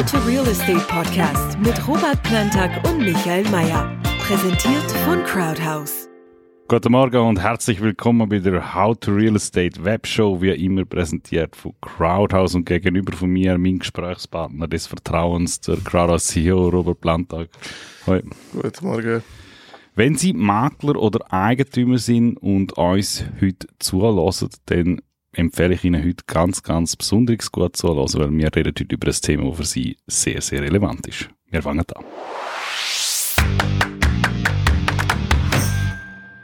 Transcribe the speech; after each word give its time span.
How 0.00 0.06
to 0.06 0.18
Real 0.20 0.46
Estate 0.46 0.80
Podcast 0.88 1.58
mit 1.58 1.86
Robert 1.86 2.22
Plantag 2.22 2.70
und 2.88 3.00
Michael 3.00 3.46
Mayer. 3.50 3.94
Präsentiert 4.20 4.90
von 5.04 5.22
Crowdhouse. 5.24 6.08
Guten 6.68 6.92
Morgen 6.92 7.18
und 7.18 7.38
herzlich 7.38 7.82
willkommen 7.82 8.26
bei 8.26 8.38
der 8.38 8.74
How 8.74 8.98
to 8.98 9.12
Real 9.12 9.36
Estate 9.36 9.84
Webshow, 9.84 10.40
wie 10.40 10.52
immer 10.52 10.86
präsentiert 10.86 11.54
von 11.54 11.74
Crowdhouse 11.82 12.54
und 12.54 12.64
gegenüber 12.64 13.14
von 13.14 13.28
mir 13.28 13.58
mein 13.58 13.80
Gesprächspartner 13.80 14.68
des 14.68 14.86
Vertrauens, 14.86 15.60
der 15.60 15.76
Crowdhouse 15.76 16.28
CEO 16.28 16.70
Robert 16.70 17.02
Plantag. 17.02 17.50
Hoi. 18.06 18.22
Guten 18.54 18.86
Morgen. 18.86 19.22
Wenn 19.96 20.14
Sie 20.14 20.32
Makler 20.32 20.96
oder 20.96 21.30
Eigentümer 21.30 21.98
sind 21.98 22.38
und 22.38 22.72
uns 22.78 23.22
heute 23.38 23.66
zulassen, 23.78 24.48
dann 24.64 25.02
empfehle 25.32 25.74
ich 25.74 25.84
Ihnen 25.84 26.04
heute 26.04 26.24
ganz, 26.26 26.62
ganz 26.62 26.96
besonders 26.96 27.52
gut 27.52 27.76
zuhören, 27.76 28.12
weil 28.14 28.30
wir 28.38 28.54
reden 28.54 28.74
heute 28.78 28.94
über 28.94 29.08
ein 29.08 29.14
Thema, 29.14 29.48
das 29.48 29.56
für 29.56 29.64
Sie 29.64 29.96
sehr, 30.06 30.40
sehr 30.40 30.62
relevant 30.62 31.06
ist. 31.06 31.28
Wir 31.50 31.62
fangen 31.62 31.84
an. 31.94 32.04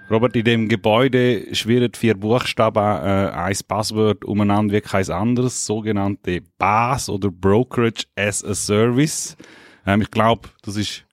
Robert, 0.09 0.37
in 0.37 0.45
dem 0.45 0.69
Gebäude 0.69 1.53
schwirren 1.53 1.93
vier 1.93 2.15
Buchstaben, 2.15 2.79
äh, 2.79 3.31
ein 3.33 3.57
Passwort 3.67 4.25
umeinander 4.25 4.75
wie 4.75 4.81
kein 4.81 5.11
anderes, 5.11 5.67
sogenannte 5.67 6.43
BAS 6.59 7.09
oder 7.09 7.29
Brokerage 7.33 8.05
as 8.15 8.45
a 8.45 8.55
Service. 8.55 9.37
Ähm, 9.85 10.03
ich 10.03 10.11
glaube, 10.13 10.49
das 10.63 10.77
ist 10.77 11.05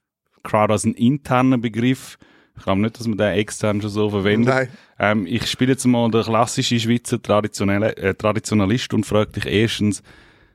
gerade 0.44 0.74
als 0.74 0.84
ein 0.84 0.94
interner 0.94 1.58
Begriff. 1.58 2.18
Ich 2.56 2.62
glaube 2.62 2.80
nicht, 2.80 2.98
dass 2.98 3.06
man 3.06 3.18
den 3.18 3.34
extern 3.34 3.80
schon 3.80 3.90
so 3.90 4.10
verwendet. 4.10 4.54
Nein. 4.54 4.68
Ähm, 4.98 5.26
ich 5.26 5.46
spiele 5.50 5.72
jetzt 5.72 5.84
mal 5.86 6.10
den 6.10 6.22
klassischen 6.22 6.78
Schweizer 6.78 7.20
Traditionelle, 7.20 7.96
äh, 7.96 8.14
Traditionalist 8.14 8.94
und 8.94 9.04
frage 9.04 9.32
dich 9.32 9.46
erstens, 9.46 10.02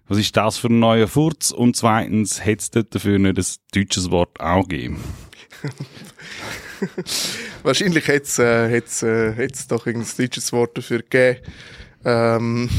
was 0.08 0.18
ist 0.18 0.36
das 0.36 0.58
für 0.58 0.68
ein 0.68 0.80
neuer 0.80 1.08
Furz? 1.08 1.52
Und 1.52 1.76
zweitens, 1.76 2.44
hätte 2.44 2.82
es 2.82 2.90
dafür 2.90 3.20
nicht 3.20 3.38
ein 3.38 3.46
deutsches 3.74 4.10
Wort 4.10 4.40
auch 4.40 4.68
gegeben? 4.68 5.04
Wahrscheinlich 7.64 8.08
hätte 8.08 8.24
es 8.24 8.40
äh, 8.40 8.70
hätt's, 8.70 9.04
äh, 9.04 9.68
doch 9.68 9.86
ein 9.86 10.06
deutsches 10.18 10.52
Wort 10.54 10.78
dafür 10.78 11.00
gegeben. 11.00 11.42
Ähm, 12.06 12.70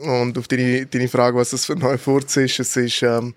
und 0.00 0.38
auf 0.38 0.48
deine, 0.48 0.86
deine 0.86 1.08
Frage, 1.08 1.36
was 1.36 1.50
das 1.50 1.66
für 1.66 1.74
ein 1.74 1.80
neuer 1.80 1.98
Furz 1.98 2.36
ist, 2.38 2.58
es 2.58 2.76
ist... 2.76 3.02
Ähm, 3.02 3.34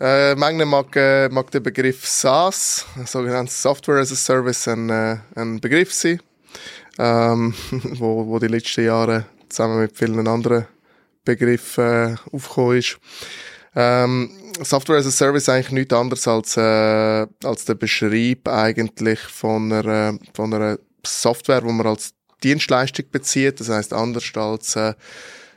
äh, 0.00 0.34
manchmal 0.34 0.66
mag, 0.66 0.96
äh, 0.96 1.28
mag 1.28 1.50
der 1.50 1.60
Begriff 1.60 2.06
SaaS, 2.06 2.86
sogenanntes 3.06 3.60
Software 3.62 4.00
as 4.00 4.12
a 4.12 4.16
Service, 4.16 4.66
ein, 4.68 4.90
äh, 4.90 5.18
ein 5.36 5.60
Begriff 5.60 5.92
sein, 5.92 6.20
ähm, 6.98 7.54
wo, 7.70 8.26
wo 8.26 8.38
die 8.38 8.48
letzten 8.48 8.84
Jahre 8.84 9.26
zusammen 9.48 9.80
mit 9.80 9.96
vielen 9.96 10.26
anderen 10.26 10.66
Begriffen 11.24 11.84
äh, 11.84 12.16
aufgekommen 12.32 12.78
ist. 12.78 12.98
Ähm, 13.76 14.30
Software 14.62 14.98
as 14.98 15.06
a 15.06 15.10
Service 15.10 15.44
ist 15.44 15.48
eigentlich 15.48 15.72
nichts 15.72 15.94
anderes 15.94 16.28
als, 16.28 16.56
äh, 16.56 17.26
als 17.44 17.64
der 17.64 17.74
Beschreib 17.74 18.48
eigentlich 18.48 19.18
von 19.20 19.72
einer, 19.72 20.18
von 20.32 20.54
einer 20.54 20.78
Software, 21.04 21.64
wo 21.64 21.72
man 21.72 21.86
als 21.86 22.14
Dienstleistung 22.42 23.06
bezieht. 23.10 23.60
Das 23.60 23.68
heißt 23.68 23.92
anders 23.92 24.30
als 24.34 24.76
äh, 24.76 24.94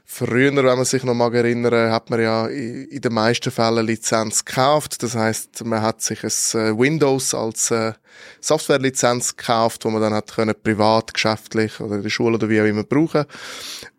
Früher, 0.09 0.55
wenn 0.55 0.63
man 0.63 0.85
sich 0.85 1.03
noch 1.03 1.13
mal 1.13 1.35
erinnern, 1.35 1.91
hat 1.91 2.09
man 2.09 2.21
ja 2.21 2.47
in 2.47 3.01
den 3.01 3.13
meisten 3.13 3.51
Fällen 3.51 3.85
Lizenz 3.85 4.45
gekauft. 4.45 5.03
Das 5.03 5.15
heißt, 5.15 5.65
man 5.65 5.81
hat 5.81 6.01
sich 6.01 6.23
ein 6.23 6.29
äh, 6.59 6.79
Windows 6.79 7.33
als 7.33 7.71
äh, 7.71 7.91
Softwarelizenz 8.39 9.35
gekauft, 9.35 9.83
wo 9.83 9.89
man 9.89 10.01
dann 10.01 10.13
hat 10.13 10.33
können 10.33 10.55
privat, 10.63 11.13
geschäftlich 11.13 11.81
oder 11.81 11.97
in 11.97 12.03
der 12.03 12.09
Schule 12.09 12.35
oder 12.35 12.47
wie 12.47 12.61
auch 12.61 12.65
immer 12.65 12.85
brauchen. 12.85 13.25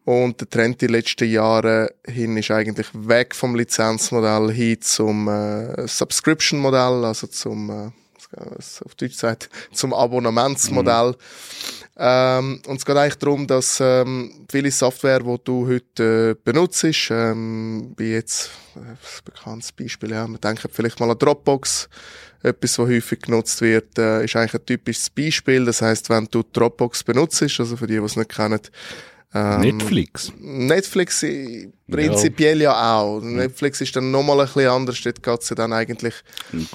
Und 0.07 0.41
der 0.41 0.49
Trend 0.49 0.81
die 0.81 0.87
letzten 0.87 1.31
Jahre 1.31 1.91
hin 2.07 2.39
ist 2.39 2.51
eigentlich 2.51 2.89
weg 2.95 3.35
vom 3.35 3.55
Lizenzmodell 3.55 4.51
hin 4.51 4.81
zum 4.81 5.29
äh, 5.29 5.87
Subscription-Modell, 5.87 7.05
also 7.05 7.27
zum 7.27 7.71
äh, 7.71 7.91
auf 8.37 8.95
Deutsch 8.95 9.17
sagt, 9.17 9.49
zum 9.73 9.95
Abonnementsmodell. 9.95 11.09
Mhm. 11.09 11.15
Ähm, 12.01 12.63
und 12.67 12.77
es 12.77 12.87
geht 12.87 12.97
eigentlich 12.97 13.19
darum, 13.19 13.47
dass 13.47 13.81
ähm, 13.81 14.47
viele 14.51 14.71
Software, 14.71 15.19
die 15.19 15.37
du 15.43 15.67
heute 15.67 16.37
äh, 16.37 16.43
benutzt, 16.45 16.87
ähm, 17.11 17.93
wie 17.97 18.13
jetzt 18.13 18.51
äh, 18.77 18.81
ein 18.81 18.99
bekanntes 19.25 19.73
Beispiel, 19.73 20.13
ja, 20.13 20.27
man 20.27 20.41
denkt 20.41 20.65
vielleicht 20.73 21.01
mal 21.01 21.11
an 21.11 21.19
Dropbox, 21.19 21.89
etwas, 22.43 22.79
was 22.79 22.87
häufig 22.87 23.21
genutzt 23.23 23.61
wird, 23.63 23.99
äh, 23.99 24.25
ist 24.25 24.37
eigentlich 24.37 24.55
ein 24.55 24.67
typisches 24.67 25.11
Beispiel. 25.11 25.65
Das 25.65 25.83
heißt, 25.83 26.09
wenn 26.11 26.29
du 26.31 26.45
Dropbox 26.45 27.03
benutzt, 27.03 27.43
also 27.43 27.77
für 27.77 27.89
die, 27.89 27.99
die 27.99 28.05
es 28.05 28.15
nicht 28.15 28.31
kennen, 28.31 28.61
ähm, 29.35 29.61
Netflix? 29.61 30.33
Netflix 30.39 31.25
prinzipiell 31.91 32.63
ja, 32.63 32.73
ja 32.73 32.99
auch. 32.99 33.21
Netflix 33.21 33.81
ist 33.81 33.95
dann 33.95 34.11
nochmal 34.11 34.41
ein 34.41 34.47
bisschen 34.47 34.69
anders. 34.69 35.01
Dort 35.03 35.23
geht 35.23 35.43
es 35.43 35.51
ja 35.51 35.57
dann 35.57 35.73
eigentlich 35.73 36.15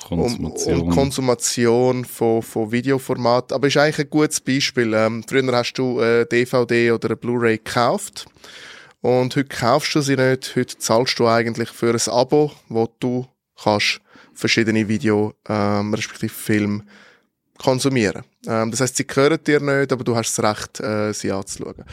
um, 0.10 0.46
um 0.46 0.90
Konsumation 0.90 2.06
von, 2.06 2.44
von 2.44 2.72
Videoformat. 2.72 3.54
Aber 3.54 3.68
ist 3.68 3.78
eigentlich 3.78 4.06
ein 4.06 4.10
gutes 4.10 4.40
Beispiel. 4.40 4.94
Ähm, 4.94 5.24
früher 5.28 5.52
hast 5.52 5.74
du 5.74 6.00
eine 6.00 6.26
DVD 6.26 6.92
oder 6.92 7.10
eine 7.10 7.16
Blu-ray 7.16 7.58
gekauft. 7.58 8.26
Und 9.02 9.36
heute 9.36 9.50
kaufst 9.50 9.96
du 9.96 10.02
sie 10.02 10.16
nicht. 10.16 10.56
Heute 10.56 10.78
zahlst 10.78 11.18
du 11.20 11.28
eigentlich 11.28 11.70
für 11.70 11.94
ein 11.94 12.14
Abo, 12.14 12.52
wo 12.70 12.88
du 13.00 13.28
kannst 13.62 14.00
verschiedene 14.34 14.88
Video, 14.88 15.34
ähm, 15.50 15.94
respektive 15.94 16.34
Film 16.34 16.84
konsumieren. 17.58 18.24
Ähm, 18.48 18.72
das 18.72 18.82
heißt, 18.82 18.98
sie 18.98 19.08
gehören 19.08 19.40
dir 19.46 19.60
nicht, 19.60 19.92
aber 19.92 20.04
du 20.04 20.16
hast 20.16 20.38
das 20.38 20.44
Recht, 20.44 20.80
äh, 20.80 21.14
sie 21.14 21.32
anzuschauen. 21.32 21.86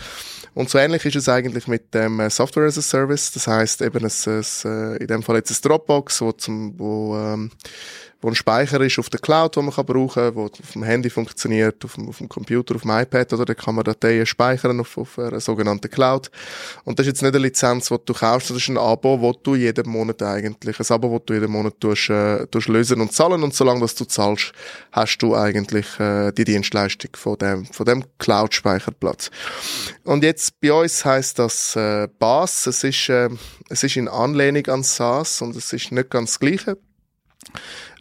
Und 0.55 0.69
so 0.69 0.79
ähnlich 0.79 1.05
ist 1.05 1.17
es 1.17 1.29
eigentlich 1.29 1.69
mit 1.69 1.95
dem 1.95 2.19
äh, 2.21 2.31
Software 2.31 2.67
as 2.67 2.79
a 2.79 2.83
Service. 2.83 3.31
Das 3.33 3.47
heißt 3.47 3.83
eben, 3.83 4.05
es, 4.05 4.27
es, 4.27 4.65
äh, 4.65 4.97
in 4.97 5.07
dem 5.07 5.23
Fall 5.23 5.37
jetzt 5.37 5.51
ein 5.51 5.69
Dropbox, 5.69 6.21
wo, 6.21 6.33
zum, 6.33 6.79
wo 6.79 7.17
ähm, 7.17 7.51
wo 8.21 8.29
ein 8.29 8.35
Speicher 8.35 8.81
ist 8.81 8.99
auf 8.99 9.09
der 9.09 9.21
Cloud, 9.21 9.57
den 9.57 9.65
man 9.65 9.75
kann 9.75 9.87
brauchen 9.87 10.35
wo 10.35 10.45
auf 10.45 10.73
dem 10.75 10.83
Handy 10.83 11.09
funktioniert, 11.09 11.85
auf 11.85 11.95
dem, 11.95 12.09
auf 12.09 12.19
dem 12.19 12.29
Computer, 12.29 12.75
auf 12.75 12.83
dem 12.83 12.91
iPad, 12.91 13.33
oder 13.33 13.45
da 13.47 13.55
kann 13.55 13.75
man 13.75 13.85
Dateien 13.85 14.27
speichern 14.27 14.81
auf, 14.81 14.99
auf 14.99 15.19
einer 15.19 15.41
sogenannten 15.41 15.91
Cloud. 15.91 16.31
Und 16.85 16.99
das 16.99 17.07
ist 17.07 17.13
jetzt 17.13 17.23
nicht 17.23 17.35
eine 17.35 17.45
Lizenz, 17.45 17.89
die 17.89 17.97
du 18.05 18.13
kaufst, 18.13 18.51
das 18.51 18.59
ist 18.59 18.69
ein 18.69 18.77
Abo, 18.77 19.21
wo 19.21 19.33
du 19.33 19.55
jeden 19.55 19.89
Monat 19.89 20.23
eigentlich, 20.23 20.79
ein 20.79 20.87
Abo, 20.91 21.11
wo 21.11 21.19
du 21.19 21.33
jeden 21.33 21.51
Monat 21.51 21.81
tust, 21.81 22.11
äh, 22.11 22.47
tust 22.47 22.69
lösen 22.69 23.01
und 23.01 23.13
zahlen 23.13 23.43
und 23.43 23.55
solange 23.55 23.81
was 23.81 23.95
du 23.95 24.05
zahlst, 24.05 24.53
hast 24.93 25.19
du 25.19 25.35
eigentlich 25.35 25.87
äh, 25.99 26.33
die 26.45 26.53
Dienstleistung 26.53 27.11
von 27.15 27.37
dem, 27.39 27.67
von 27.67 27.87
dem 27.87 28.05
Cloud-Speicherplatz. 28.19 29.31
Und 30.05 30.25
jetzt 30.25 30.61
bei 30.61 30.73
uns 30.73 31.05
heißt 31.05 31.39
das 31.39 31.77
äh, 31.77 32.09
BAS, 32.19 32.67
es 32.67 32.85
ist, 32.85 33.09
äh, 33.09 33.29
es 33.69 33.83
ist 33.83 33.97
in 33.97 34.09
Anlehnung 34.09 34.67
an 34.67 34.83
SaaS 34.83 35.43
und 35.43 35.55
es 35.57 35.73
ist 35.73 35.93
nicht 35.93 36.11
ganz 36.11 36.33
das 36.33 36.41
Gleiche. 36.41 36.79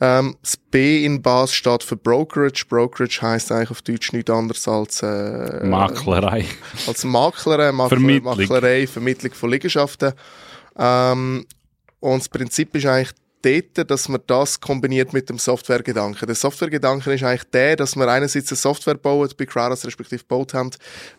Ähm, 0.01 0.37
das 0.41 0.57
B 0.57 1.03
in 1.05 1.21
Bas 1.21 1.53
steht 1.53 1.83
für 1.83 1.95
Brokerage. 1.95 2.65
Brokerage 2.67 3.21
heisst 3.21 3.51
eigentlich 3.51 3.71
auf 3.71 3.81
Deutsch 3.81 4.13
nichts 4.13 4.29
anderes 4.31 4.67
als 4.67 5.01
äh, 5.01 5.65
Maklerei. 5.65 6.45
Als 6.87 7.03
Maklerei, 7.03 7.71
Makler, 7.71 7.97
Vermittlung. 7.97 8.37
Maklerei, 8.37 8.87
Vermittlung 8.87 9.33
von 9.33 9.49
Liegenschaften. 9.49 10.13
Ähm, 10.77 11.45
und 11.99 12.19
das 12.19 12.29
Prinzip 12.29 12.75
ist 12.75 12.85
eigentlich 12.85 13.11
dort, 13.41 13.89
dass 13.89 14.09
man 14.09 14.21
das 14.27 14.59
kombiniert 14.59 15.13
mit 15.13 15.29
dem 15.29 15.37
Softwaregedanken. 15.37 16.27
Der 16.27 16.35
Softwaregedanke 16.35 17.13
ist 17.13 17.23
eigentlich 17.23 17.49
der, 17.51 17.75
dass 17.75 17.95
man 17.95 18.09
einerseits 18.09 18.51
eine 18.51 18.57
Software 18.57 18.95
baut, 18.95 19.37
bei 19.37 19.45
Crowdhouse 19.45 19.85
respektive 19.85 20.23
baut 20.23 20.53
haben, 20.53 20.71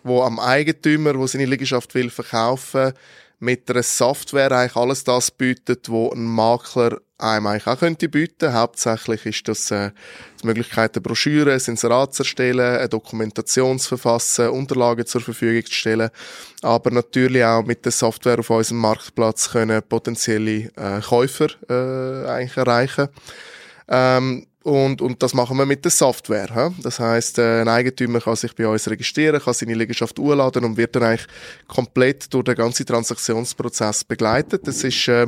wo 0.02 0.22
am 0.22 0.38
Eigentümer, 0.38 1.18
wo 1.18 1.26
seine 1.26 1.46
Liegenschaft 1.46 1.94
will 1.94 2.10
verkaufen, 2.10 2.92
mit 3.38 3.70
einer 3.70 3.82
Software 3.82 4.52
eigentlich 4.52 4.76
alles 4.76 5.04
das 5.04 5.30
bietet, 5.30 5.88
wo 5.88 6.10
ein 6.10 6.24
Makler 6.24 7.00
einem 7.20 7.46
eigentlich 7.46 7.66
auch 7.66 7.78
könnte 7.78 8.08
bieten. 8.08 8.52
Hauptsächlich 8.52 9.26
ist 9.26 9.48
das 9.48 9.70
äh, 9.70 9.90
die 10.42 10.46
Möglichkeit, 10.46 10.94
eine 10.94 11.02
Broschüre, 11.02 11.52
ein 11.52 11.60
Inserat 11.66 12.14
zu 12.14 12.22
erstellen, 12.22 12.78
eine 12.78 12.88
Dokumentation 12.88 13.78
zu 13.78 13.96
verfassen, 13.96 14.48
Unterlagen 14.48 15.06
zur 15.06 15.20
Verfügung 15.20 15.64
zu 15.66 15.72
stellen, 15.72 16.10
aber 16.62 16.90
natürlich 16.90 17.44
auch 17.44 17.64
mit 17.64 17.84
der 17.84 17.92
Software 17.92 18.38
auf 18.38 18.50
unserem 18.50 18.78
Marktplatz 18.78 19.50
können 19.50 19.82
potenzielle 19.88 20.70
äh, 20.76 21.00
Käufer 21.00 21.48
äh, 21.68 22.28
eigentlich 22.28 22.56
erreichen. 22.56 23.08
Ähm, 23.88 24.46
und, 24.62 25.00
und 25.00 25.22
das 25.22 25.32
machen 25.32 25.56
wir 25.56 25.64
mit 25.64 25.84
der 25.84 25.90
Software. 25.90 26.48
He? 26.52 26.82
Das 26.82 27.00
heißt, 27.00 27.38
äh, 27.38 27.62
ein 27.62 27.68
Eigentümer 27.68 28.20
kann 28.20 28.36
sich 28.36 28.54
bei 28.54 28.68
uns 28.68 28.88
registrieren, 28.88 29.40
kann 29.40 29.54
seine 29.54 29.74
Liegenschaft 29.74 30.18
urladen 30.18 30.64
und 30.64 30.76
wird 30.76 30.94
dann 30.96 31.04
eigentlich 31.04 31.26
komplett 31.66 32.32
durch 32.32 32.44
den 32.44 32.56
ganzen 32.56 32.84
Transaktionsprozess 32.84 34.04
begleitet. 34.04 34.66
Das 34.66 34.84
ist 34.84 35.08
äh, 35.08 35.26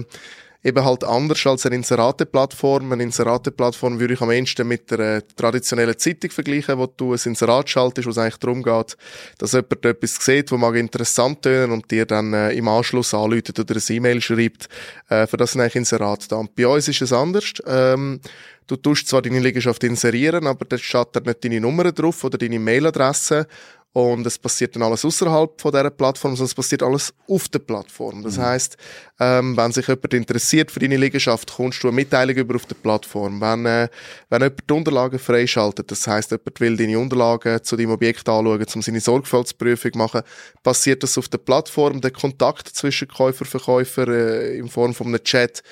eben 0.65 0.85
halt 0.85 1.05
anders 1.05 1.45
als 1.47 1.67
eine 1.67 1.77
Inserate-Plattform. 1.77 2.93
Eine 2.93 3.03
Inserate-Plattform 3.03 3.99
würde 3.99 4.15
ich 4.15 4.21
am 4.21 4.31
ehesten 4.31 4.69
mit 4.69 4.91
der 4.91 4.99
äh, 4.99 5.23
traditionellen 5.37 5.99
Zeitung 5.99 6.31
vergleichen, 6.31 6.79
wo 6.79 6.87
du 6.87 7.13
ein 7.13 7.21
Inserat 7.25 7.69
schaltest, 7.69 8.07
wo 8.07 8.11
es 8.11 8.19
eigentlich 8.19 8.39
darum 8.39 8.63
geht, 8.63 8.97
dass 9.39 9.53
jemand 9.53 9.85
etwas 9.85 10.17
sieht, 10.17 10.53
wo 10.53 10.57
mag 10.57 10.77
interessant 10.77 11.43
tönen 11.43 11.73
und 11.73 11.91
dir 11.91 12.07
dann 12.07 12.33
äh, 12.33 12.53
im 12.53 12.69
Anschluss 12.69 13.15
anläutet 13.15 13.59
oder 13.59 13.75
ein 13.75 13.83
E-Mail 13.97 14.21
schreibt. 14.21 14.69
Äh, 15.09 15.27
für 15.27 15.37
das 15.37 15.53
sind 15.53 15.61
eigentlich 15.61 15.77
Inserate 15.77 16.29
da. 16.29 16.37
Und 16.37 16.55
bei 16.55 16.67
uns 16.67 16.89
ist 16.89 17.03
es 17.03 17.13
anders. 17.13 17.53
Ähm, 17.67 18.21
Du 18.69 18.77
tust 18.77 19.09
zwar 19.09 19.23
deine 19.23 19.41
Liegenschaft 19.41 19.83
inserieren, 19.85 20.47
aber 20.47 20.65
da 20.65 20.79
steht 20.79 21.09
da 21.13 21.21
nicht 21.21 21.45
deine 21.45 21.61
Nummer 21.61 21.91
drauf 21.93 22.23
oder 22.25 22.39
deine 22.39 22.59
Mailadresse 22.59 23.47
und 23.95 24.27
es 24.27 24.39
passiert 24.39 24.75
dann 24.75 24.83
alles 24.83 25.05
außerhalb 25.05 25.61
von 25.61 25.71
dieser 25.71 25.91
Plattform, 25.91 26.33
sondern 26.35 26.47
es 26.47 26.55
passiert 26.55 26.83
alles 26.83 27.13
auf 27.29 27.49
der 27.49 27.59
Plattform. 27.59 28.23
Das 28.23 28.39
mhm. 28.39 28.43
heißt, 28.43 28.77
ähm, 29.21 29.57
wenn 29.57 29.71
sich 29.71 29.87
jemand 29.87 30.15
interessiert 30.15 30.71
für 30.71 30.81
deine 30.81 30.97
Liegenschaft, 30.97 31.53
kommst 31.53 31.83
du 31.83 31.89
eine 31.89 31.97
Mitteilung 31.97 32.37
über 32.37 32.57
auf 32.57 32.65
der 32.65 32.75
Plattform. 32.77 33.41
Wenn, 33.41 33.67
äh, 33.67 33.89
wenn 34.31 34.41
jemand 34.41 34.61
die 34.69 34.73
Unterlagen 34.73 35.19
freischaltet, 35.19 35.91
das 35.91 36.07
heißt, 36.07 36.31
jemand 36.31 36.61
will 36.61 36.77
deine 36.77 36.99
Unterlagen 36.99 37.63
zu 37.63 37.77
deinem 37.77 37.91
Objekt 37.91 38.27
anschauen, 38.29 38.65
um 38.75 38.83
seine 38.83 39.01
Sorgfaltsprüfung 39.01 39.93
zu 39.93 39.99
machen, 39.99 40.23
passiert 40.63 41.03
das 41.03 41.19
auf 41.19 41.29
der 41.29 41.39
Plattform. 41.39 42.01
Der 42.01 42.13
Kontakt 42.13 42.69
zwischen 42.69 43.09
Käufer 43.09 43.43
und 43.43 43.51
Verkäufer 43.51 44.09
äh, 44.09 44.57
in 44.57 44.69
Form 44.69 44.95
von 44.95 45.09
einem 45.09 45.23
Chat 45.23 45.63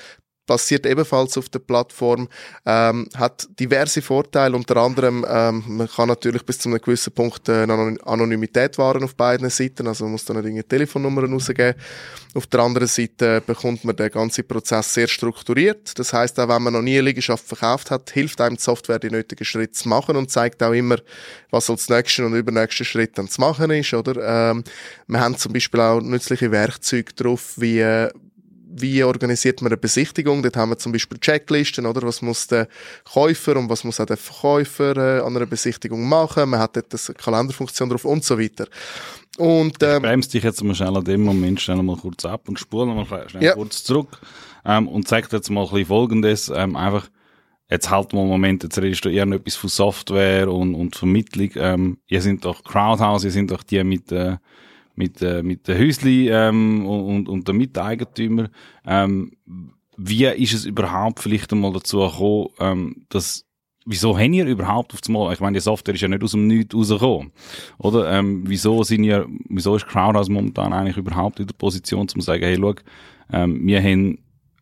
passiert 0.51 0.85
ebenfalls 0.85 1.39
auf 1.39 1.49
der 1.49 1.61
Plattform, 1.61 2.29
ähm, 2.67 3.09
hat 3.17 3.47
diverse 3.61 4.03
Vorteile, 4.03 4.57
unter 4.57 4.79
anderem, 4.79 5.25
ähm, 5.29 5.63
man 5.69 5.89
kann 5.89 6.09
natürlich 6.09 6.45
bis 6.45 6.59
zu 6.59 6.69
einem 6.69 6.81
gewissen 6.81 7.13
Punkt 7.13 7.49
äh, 7.49 7.69
Anonymität 8.05 8.77
wahren 8.77 9.05
auf 9.05 9.15
beiden 9.15 9.49
Seiten, 9.49 9.87
also 9.87 10.03
man 10.05 10.13
muss 10.13 10.25
dann 10.25 10.39
eine 10.39 10.65
Telefonnummer 10.65 11.23
rausgeben. 11.23 11.75
Auf 12.35 12.49
der 12.49 12.61
anderen 12.61 12.89
Seite 12.89 13.41
bekommt 13.47 13.85
man 13.85 13.95
den 13.95 14.11
ganzen 14.11 14.45
Prozess 14.47 14.93
sehr 14.93 15.07
strukturiert, 15.07 15.97
das 15.97 16.13
heißt 16.13 16.41
auch 16.41 16.49
wenn 16.49 16.63
man 16.65 16.73
noch 16.73 16.83
nie 16.83 16.99
eine 16.99 17.03
Liegenschaft 17.03 17.47
verkauft 17.47 17.93
hat, 17.93 18.11
hilft 18.11 18.41
einem 18.41 18.57
die 18.57 18.63
Software, 18.63 18.99
die 18.99 19.11
nötigen 19.11 19.45
Schritte 19.45 19.75
zu 19.75 19.89
machen 19.89 20.17
und 20.17 20.33
zeigt 20.33 20.65
auch 20.65 20.73
immer, 20.73 20.97
was 21.51 21.71
als 21.71 21.89
nächsten 21.89 22.25
und 22.25 22.35
übernächsten 22.35 22.85
Schritt 22.85 23.17
dann 23.17 23.29
zu 23.29 23.41
machen 23.41 23.71
ist, 23.71 23.95
oder? 23.95 24.51
Ähm, 24.51 24.65
wir 25.07 25.21
haben 25.21 25.37
zum 25.37 25.53
Beispiel 25.53 25.81
auch 25.81 26.01
nützliche 26.01 26.51
Werkzeuge 26.51 27.13
drauf, 27.15 27.53
wie 27.57 27.79
äh, 27.79 28.11
wie 28.73 29.03
organisiert 29.03 29.63
man 29.63 29.73
eine 29.73 29.77
Besichtigung? 29.77 30.43
Dort 30.43 30.57
haben 30.57 30.71
wir 30.71 30.79
zum 30.79 30.93
Beispiel 30.93 31.19
Checklisten, 31.19 31.87
oder? 31.87 32.03
Was 32.03 32.23
muss 32.23 32.47
der 32.47 32.69
Käufer 33.05 33.57
und 33.57 33.69
was 33.69 33.85
muss 33.85 34.01
auch 34.01 34.07
der 34.07 34.17
Verkäufer 34.17 34.97
äh, 34.97 35.21
an 35.21 35.37
einer 35.37 35.47
Besichtigung 35.47 36.09
machen? 36.09 36.51
Man 36.51 36.61
hat 36.61 36.77
dort 36.77 36.93
eine 36.93 37.15
Kalenderfunktion 37.15 37.89
drauf 37.89 38.05
und 38.05 38.25
so 38.25 38.39
weiter. 38.39 38.67
Und, 39.39 39.83
ähm, 39.83 39.97
ich 39.97 40.03
bremse 40.03 40.31
dich 40.31 40.45
jetzt 40.45 40.63
mal 40.63 40.75
schnell 40.75 40.97
an 40.97 41.05
dem 41.05 41.23
Moment 41.23 41.61
schnell 41.61 41.83
mal 41.83 41.97
kurz 41.97 42.25
ab 42.25 42.49
und 42.49 42.59
spule 42.59 42.87
mal 42.87 43.07
schnell 43.29 43.43
ja. 43.43 43.55
kurz 43.55 43.85
zurück 43.85 44.21
ähm, 44.65 44.89
und 44.89 45.09
zeig 45.09 45.29
dir 45.29 45.37
jetzt 45.37 45.51
mal 45.51 45.63
ein 45.63 45.71
bisschen 45.71 45.87
Folgendes. 45.87 46.53
Ähm, 46.55 46.77
einfach, 46.77 47.09
jetzt 47.71 47.91
halt 47.91 48.13
mal 48.13 48.21
einen 48.21 48.31
Moment, 48.31 48.63
jetzt 48.63 48.79
redest 48.79 49.05
du 49.05 49.09
eher 49.09 49.27
noch 49.27 49.37
etwas 49.37 49.57
von 49.57 49.71
Software 49.71 50.51
und, 50.53 50.75
und 50.75 50.97
Vermittlung. 50.97 51.51
Ähm, 51.57 51.99
ihr 52.07 52.21
sind 52.21 52.45
doch 52.45 52.63
Crowdhouse, 52.65 53.25
ihr 53.25 53.31
sind 53.31 53.51
doch 53.51 53.63
die 53.63 53.83
mit, 53.85 54.13
äh, 54.13 54.37
mit, 54.95 55.23
äh, 55.23 55.43
mit 55.43 55.69
den 55.69 55.79
Häusli 55.79 56.29
ähm, 56.31 56.87
und, 56.87 57.29
und 57.29 57.49
den 57.49 57.57
Miteigentümern. 57.57 58.49
Ähm, 58.87 59.33
wie 59.97 60.25
ist 60.25 60.55
es 60.55 60.65
überhaupt 60.65 61.21
vielleicht 61.21 61.53
einmal 61.53 61.73
dazu 61.73 61.99
gekommen, 61.99 62.49
ähm, 62.59 63.07
dass 63.09 63.47
Wieso 63.87 64.17
haben 64.17 64.35
ihr 64.35 64.45
überhaupt 64.45 64.93
auf 64.93 65.01
Mal, 65.09 65.33
ich 65.33 65.41
meine, 65.41 65.57
die 65.57 65.63
Software 65.63 65.95
ist 65.95 66.03
ja 66.03 66.09
nicht 66.09 66.23
aus 66.23 66.33
dem 66.33 66.47
Nichts 66.47 66.75
rausgekommen, 66.75 67.33
oder? 67.79 68.13
Ähm, 68.13 68.45
wieso 68.47 68.83
sind 68.83 69.05
ihr, 69.05 69.27
wieso 69.49 69.75
ist 69.75 69.89
Crowdhouse 69.89 70.29
momentan 70.29 70.75
eigentlich 70.75 70.99
überhaupt 70.99 71.41
in 71.41 71.47
der 71.47 71.55
Position, 71.55 72.07
zu 72.07 72.21
sagen, 72.21 72.43
hey, 72.43 72.57
schau, 72.57 72.75
ähm, 73.33 73.67
wir 73.67 73.83
haben 73.83 74.19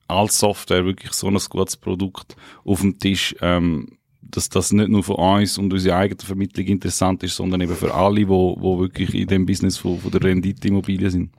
als 0.07 0.39
Software 0.39 0.85
wirklich 0.85 1.13
so 1.13 1.27
ein 1.27 1.37
gutes 1.51 1.77
Produkt 1.77 2.37
auf 2.65 2.81
dem 2.81 2.99
Tisch, 3.01 3.35
ähm, 3.43 3.98
dass 4.31 4.49
das 4.49 4.73
nicht 4.73 4.89
nur 4.89 5.03
für 5.03 5.15
uns 5.15 5.59
und 5.59 5.73
unsere 5.73 5.97
eigene 5.97 6.21
Vermittlung 6.23 6.67
interessant 6.67 7.23
ist, 7.23 7.37
sondern 7.37 7.61
eben 7.61 7.75
für 7.75 7.93
alle, 7.95 8.17
die 8.17 8.29
wo, 8.29 8.57
wo 8.61 8.79
wirklich 8.79 9.15
in 9.15 9.27
dem 9.27 9.47
Business 9.47 9.79
von, 9.79 9.99
von 9.99 10.11
der 10.11 10.23
Rendite-Immobilie 10.23 11.11
sind? 11.11 11.31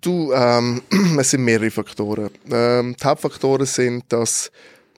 Du, 0.00 0.32
ähm, 0.32 0.82
es 1.18 1.30
sind 1.30 1.44
mehrere 1.44 1.70
Faktoren. 1.70 2.30
Ähm, 2.50 2.96
die 3.00 3.04
Hauptfaktoren 3.04 3.66
sind, 3.66 4.04
dass 4.08 4.50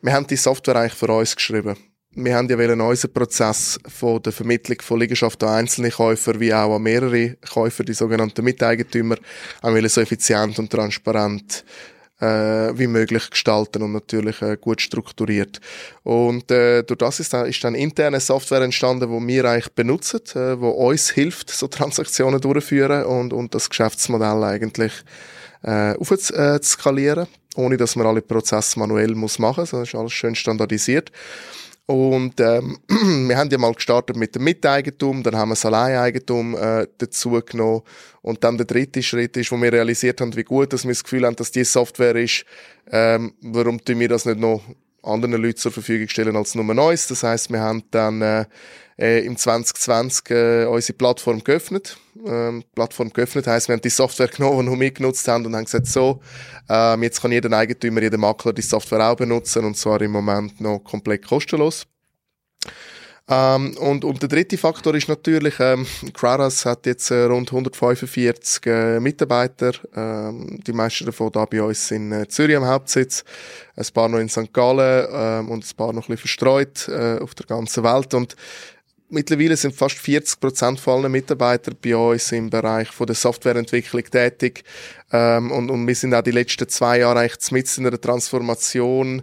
wir 0.03 0.13
haben 0.13 0.27
die 0.27 0.37
Software 0.37 0.77
eigentlich 0.77 0.95
für 0.95 1.09
uns 1.09 1.37
geschrieben. 1.37 1.77
Wir 2.17 2.37
haben 2.37 2.49
ja 2.49 2.57
unseren 2.57 3.13
Prozess 3.13 3.79
von 3.89 4.23
der 4.23 4.33
Vermittlung 4.33 4.81
von 4.83 5.01
Liegenschaften 5.01 5.49
an 5.49 5.57
einzelne 5.57 5.91
Käufer 5.91 6.39
wie 6.39 6.55
auch 6.55 6.77
an 6.77 6.83
mehrere 6.83 7.37
Käufer, 7.37 7.83
die 7.83 7.93
sogenannten 7.93 8.45
Miteigentümer, 8.45 9.17
auch 9.63 9.89
so 9.89 10.01
effizient 10.01 10.59
und 10.59 10.71
transparent 10.71 11.65
äh, 12.21 12.27
wie 12.79 12.87
möglich 12.87 13.31
gestalten 13.31 13.83
und 13.83 13.93
natürlich 13.93 14.41
äh, 14.43 14.57
gut 14.61 14.81
strukturiert. 14.81 15.61
Und 16.03 16.51
äh, 16.51 16.83
durch 16.83 16.99
das 16.99 17.21
ist 17.21 17.33
dann, 17.33 17.47
ist 17.47 17.63
dann 17.65 17.75
interne 17.75 18.21
Software 18.21 18.63
entstanden, 18.63 19.11
wo 19.11 19.21
wir 19.21 19.45
eigentlich 19.45 19.73
benutzen, 19.73 20.21
äh, 20.35 20.61
wo 20.61 20.71
uns 20.71 21.11
hilft, 21.11 21.51
so 21.51 21.67
Transaktionen 21.69 22.41
durchzuführen 22.41 23.05
und, 23.05 23.33
und 23.33 23.55
das 23.55 23.69
Geschäftsmodell 23.69 24.45
eigentlich 24.45 24.93
äh, 25.63 25.95
auf 25.97 26.11
äh, 26.11 26.61
zu 26.61 26.63
skalieren, 26.63 27.27
ohne 27.57 27.77
dass 27.77 27.97
man 27.97 28.07
alle 28.07 28.23
Prozesse 28.23 28.79
manuell 28.79 29.15
muss 29.15 29.39
machen. 29.39 29.67
Das 29.71 29.73
ist 29.73 29.95
alles 29.95 30.13
schön 30.13 30.35
standardisiert. 30.35 31.11
Und 31.87 32.41
ähm, 32.41 32.79
wir 33.29 33.37
haben 33.37 33.51
ja 33.51 33.59
mal 33.59 33.75
gestartet 33.75 34.17
mit 34.17 34.35
dem 34.35 34.45
Miteigentum, 34.45 35.23
dann 35.23 35.37
haben 35.37 35.51
wir 35.51 35.55
das 35.55 35.67
Alleineigentum 35.67 36.57
äh, 36.57 36.87
dazu 36.97 37.41
genommen. 37.45 37.83
Und 38.23 38.43
dann 38.43 38.57
der 38.57 38.67
dritte 38.67 39.03
Schritt 39.03 39.37
ist, 39.37 39.53
wo 39.53 39.61
wir 39.61 39.73
realisiert 39.73 40.21
haben, 40.21 40.35
wie 40.35 40.45
gut 40.45 40.73
dass 40.73 40.85
wir 40.85 40.93
das 40.93 41.05
Gefühl 41.05 41.27
haben, 41.27 41.37
dass 41.37 41.51
diese 41.51 41.71
Software 41.71 42.17
ist, 42.17 42.47
ähm, 42.91 43.35
warum 43.43 43.85
tun 43.85 44.01
wir 44.01 44.09
das 44.09 44.25
nicht 44.25 44.39
noch 44.39 44.63
anderen 45.05 45.43
Leuten 45.43 45.59
zur 45.59 45.73
Verfügung 45.73 46.09
stellen 46.09 46.37
als 46.37 46.55
nur 46.55 46.65
Neues. 46.65 47.07
Das 47.07 47.23
heißt, 47.23 47.51
wir 47.51 47.61
haben 47.61 47.85
dann 47.91 48.23
äh, 48.23 48.45
äh, 48.99 49.25
im 49.25 49.37
2020 49.37 50.31
äh, 50.31 50.65
unsere 50.67 50.97
Plattform 50.97 51.43
geöffnet. 51.43 51.97
Ähm, 52.25 52.65
Plattform 52.75 53.13
geöffnet 53.13 53.47
heisst, 53.47 53.69
wir 53.69 53.75
haben 53.75 53.83
die 53.83 53.91
Software 53.91 54.29
genommen, 54.37 54.73
die 54.73 54.81
wir 54.81 54.91
genutzt 54.91 55.27
haben 55.29 55.45
und 55.47 55.57
haben 55.57 55.65
gesagt, 55.65 55.87
so, 55.87 56.21
ähm, 56.69 57.03
jetzt 57.03 57.21
kann 57.21 57.33
jeder 57.33 57.57
Eigentümer, 57.57 58.03
jeder 58.03 58.19
Makler 58.19 58.53
die 58.53 58.63
Software 58.63 59.11
auch 59.11 59.17
benutzen 59.17 59.65
und 59.65 59.77
zwar 59.77 60.01
im 60.01 60.13
Moment 60.13 60.61
noch 60.61 60.79
komplett 60.79 61.27
kostenlos. 61.27 61.87
Ähm, 63.27 63.75
und, 63.79 64.05
und 64.05 64.21
der 64.21 64.29
dritte 64.29 64.59
Faktor 64.59 64.95
ist 64.95 65.09
natürlich, 65.09 65.55
ähm, 65.59 65.87
Crowdhouse 66.13 66.67
hat 66.67 66.85
jetzt 66.85 67.11
äh, 67.11 67.23
rund 67.23 67.51
145 67.51 68.67
äh, 68.67 69.01
Mitarbeiter. 69.01 69.73
Ähm, 69.97 70.61
die 70.67 70.73
meisten 70.75 71.07
davon 71.07 71.33
da 71.33 71.47
bei 71.47 71.63
uns 71.63 71.91
in 71.91 72.13
äh, 72.13 72.29
Zürich 72.29 72.57
am 72.57 72.67
Hauptsitz, 72.67 73.25
ein 73.77 73.87
paar 73.95 74.09
noch 74.09 74.19
in 74.19 74.29
St. 74.29 74.53
Gallen 74.53 75.09
ähm, 75.11 75.51
und 75.51 75.65
ein 75.65 75.77
paar 75.77 75.95
noch 75.95 76.03
ein 76.03 76.15
bisschen 76.15 76.19
verstreut 76.19 76.87
äh, 76.89 77.19
auf 77.19 77.35
der 77.35 77.47
ganzen 77.47 77.83
Welt. 77.83 78.13
Und 78.13 78.37
Mittlerweile 79.11 79.57
sind 79.57 79.75
fast 79.75 79.97
40 79.99 80.41
Prozent 80.41 80.81
von 80.81 81.01
allen 81.01 81.13
Mitarbeitern 81.13 81.77
bei 81.81 81.95
uns 81.95 82.33
im 82.33 82.51
Bereich 82.51 82.89
von 82.89 83.07
der 83.07 83.15
Softwareentwicklung 83.15 84.03
tätig. 84.05 84.65
Ähm, 85.13 85.53
und, 85.53 85.71
und 85.71 85.87
wir 85.87 85.95
sind 85.95 86.15
auch 86.15 86.23
die 86.23 86.33
letzten 86.33 86.69
zwei 86.69 86.99
Jahre 86.99 87.21
eigentlich 87.21 87.51
mit 87.53 87.79
in 87.79 87.87
einer 87.87 88.01
Transformation 88.01 89.23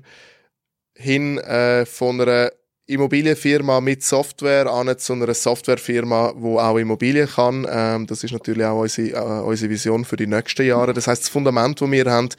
hin 0.95 1.39
äh, 1.39 1.85
von 1.85 2.21
einer 2.21 2.51
Immobilienfirma 2.87 3.79
mit 3.79 4.03
Software 4.03 4.67
an 4.67 4.97
zu 4.97 5.13
einer 5.13 5.33
Softwarefirma, 5.33 6.33
wo 6.35 6.59
auch 6.59 6.77
Immobilien 6.77 7.27
kann. 7.27 7.65
Ähm, 7.69 8.07
das 8.07 8.23
ist 8.23 8.33
natürlich 8.33 8.65
auch 8.65 8.81
unsere, 8.81 9.09
äh, 9.09 9.41
unsere 9.43 9.69
Vision 9.69 10.03
für 10.03 10.17
die 10.17 10.27
nächsten 10.27 10.65
Jahre. 10.65 10.93
Das 10.93 11.07
heißt, 11.07 11.21
das 11.21 11.29
Fundament, 11.29 11.79
das 11.79 11.89
wir 11.89 12.05
haben, 12.05 12.29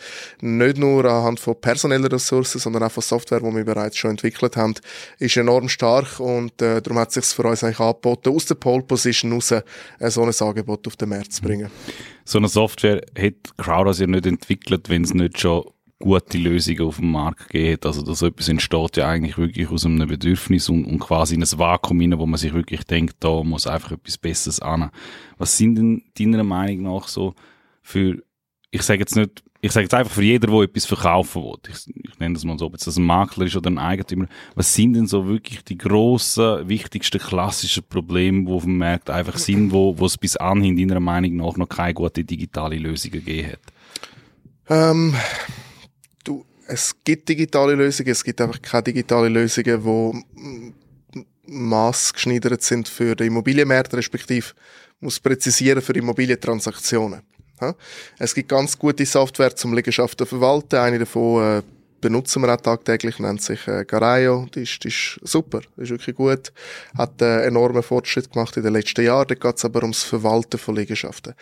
nicht 0.40 0.78
nur 0.78 1.04
anhand 1.04 1.40
von 1.40 1.60
personellen 1.60 2.04
Ressourcen, 2.06 2.58
sondern 2.58 2.82
auch 2.82 2.92
von 2.92 3.02
Software, 3.02 3.40
die 3.40 3.54
wir 3.54 3.64
bereits 3.64 3.96
schon 3.96 4.10
entwickelt 4.10 4.56
haben, 4.56 4.74
ist 5.18 5.36
enorm 5.36 5.68
stark 5.68 6.20
und 6.20 6.60
äh, 6.60 6.82
darum 6.82 6.98
hat 6.98 7.08
es 7.08 7.14
sich 7.14 7.24
für 7.36 7.44
uns 7.44 7.64
eigentlich 7.64 7.80
angeboten, 7.80 8.30
aus 8.30 8.46
der 8.46 8.56
Pole 8.56 8.82
Position 8.82 9.32
raus 9.32 9.52
äh, 9.52 9.62
so 10.08 10.22
ein 10.22 10.32
Angebot 10.38 10.86
auf 10.86 10.96
den 10.96 11.08
Markt 11.08 11.32
zu 11.32 11.42
bringen. 11.42 11.70
So 12.24 12.38
eine 12.38 12.48
Software 12.48 13.00
hat 13.16 13.56
Crowdhouse 13.56 14.00
ja 14.00 14.06
nicht 14.06 14.26
entwickelt, 14.26 14.88
wenn 14.88 15.04
es 15.04 15.14
nicht 15.14 15.40
schon 15.40 15.64
gute 16.02 16.36
Lösungen 16.36 16.82
auf 16.82 16.96
dem 16.96 17.12
Markt 17.12 17.48
geht. 17.48 17.86
Also 17.86 18.02
dass 18.02 18.22
etwas 18.22 18.48
entsteht 18.48 18.96
ja 18.96 19.08
eigentlich 19.08 19.38
wirklich 19.38 19.68
aus 19.70 19.86
einem 19.86 20.08
Bedürfnis 20.08 20.68
und, 20.68 20.84
und 20.84 20.98
quasi 20.98 21.36
in 21.36 21.42
ein 21.42 21.58
Vakuum 21.58 22.00
hinein, 22.00 22.18
wo 22.18 22.26
man 22.26 22.38
sich 22.38 22.52
wirklich 22.52 22.84
denkt, 22.84 23.16
da 23.20 23.42
muss 23.42 23.66
einfach 23.66 23.92
etwas 23.92 24.18
Besseres 24.18 24.60
an. 24.60 24.90
Was 25.38 25.56
sind 25.56 25.76
denn 25.76 26.02
deiner 26.18 26.44
Meinung 26.44 26.82
nach 26.82 27.08
so 27.08 27.34
für, 27.82 28.16
ich 28.70 28.82
sage 28.82 29.00
jetzt 29.00 29.16
nicht, 29.16 29.42
ich 29.64 29.70
sage 29.70 29.84
jetzt 29.84 29.94
einfach 29.94 30.12
für 30.12 30.24
jeder, 30.24 30.48
der 30.48 30.62
etwas 30.62 30.86
verkaufen 30.86 31.44
will. 31.44 31.54
Ich, 31.68 31.86
ich 31.86 32.18
nenne 32.18 32.34
das 32.34 32.44
mal 32.44 32.58
so, 32.58 32.66
ob 32.66 32.72
jetzt 32.72 32.88
das 32.88 32.96
ein 32.96 33.04
Makler 33.04 33.46
ist 33.46 33.54
oder 33.54 33.70
ein 33.70 33.78
Eigentümer. 33.78 34.26
Was 34.56 34.74
sind 34.74 34.94
denn 34.94 35.06
so 35.06 35.28
wirklich 35.28 35.62
die 35.62 35.78
grossen, 35.78 36.68
wichtigsten, 36.68 37.20
klassischen 37.20 37.84
Probleme, 37.84 38.44
die 38.44 38.52
auf 38.52 38.64
dem 38.64 38.78
Markt 38.78 39.08
einfach 39.08 39.38
sind, 39.38 39.70
wo, 39.70 39.96
wo 39.96 40.06
es 40.06 40.18
bis 40.18 40.36
anhin 40.36 40.76
deiner 40.76 40.98
Meinung 40.98 41.36
nach 41.36 41.56
noch 41.56 41.68
keine 41.68 41.94
gute 41.94 42.24
digitale 42.24 42.76
Lösung 42.76 43.12
gegeben 43.12 43.52
hat? 43.52 43.60
Ähm, 44.68 45.14
es 46.66 46.94
gibt 47.04 47.28
digitale 47.28 47.74
Lösungen, 47.74 48.10
es 48.10 48.24
gibt 48.24 48.40
einfach 48.40 48.60
keine 48.60 48.84
digitalen 48.84 49.32
Lösungen, 49.32 49.82
die 49.82 50.72
maßgeschneidert 51.46 52.62
sind 52.62 52.88
für 52.88 53.14
den 53.14 53.28
Immobilienmarkt, 53.28 53.94
respektive 53.94 54.46
muss 55.00 55.18
präzisieren 55.18 55.82
für 55.82 55.94
Immobilientransaktionen. 55.94 57.22
Es 58.18 58.34
gibt 58.34 58.48
ganz 58.48 58.78
gute 58.78 59.06
Software 59.06 59.54
zum 59.54 59.74
Liegenschaften 59.74 60.26
verwalten. 60.26 60.76
Eine 60.76 61.00
davon, 61.00 61.42
äh, 61.42 61.62
benutzen 62.02 62.42
wir 62.42 62.52
auch 62.52 62.60
tagtäglich, 62.60 63.18
nennt 63.18 63.40
sich 63.40 63.66
äh, 63.66 63.86
Garayo, 63.86 64.46
die 64.54 64.64
ist, 64.64 64.84
die 64.84 64.88
ist 64.88 65.18
super, 65.22 65.60
die 65.76 65.84
ist 65.84 65.90
wirklich 65.90 66.14
gut, 66.14 66.52
hat 66.98 67.22
äh, 67.22 67.46
enormen 67.46 67.82
Fortschritt 67.82 68.30
gemacht 68.30 68.54
in 68.58 68.64
den 68.64 68.74
letzten 68.74 69.02
Jahren, 69.02 69.28
da 69.28 69.34
geht 69.34 69.56
es 69.56 69.64
aber 69.64 69.80
ums 69.82 70.02
Verwalten 70.02 70.58
von 70.58 70.76
Liegenschaften. 70.76 71.32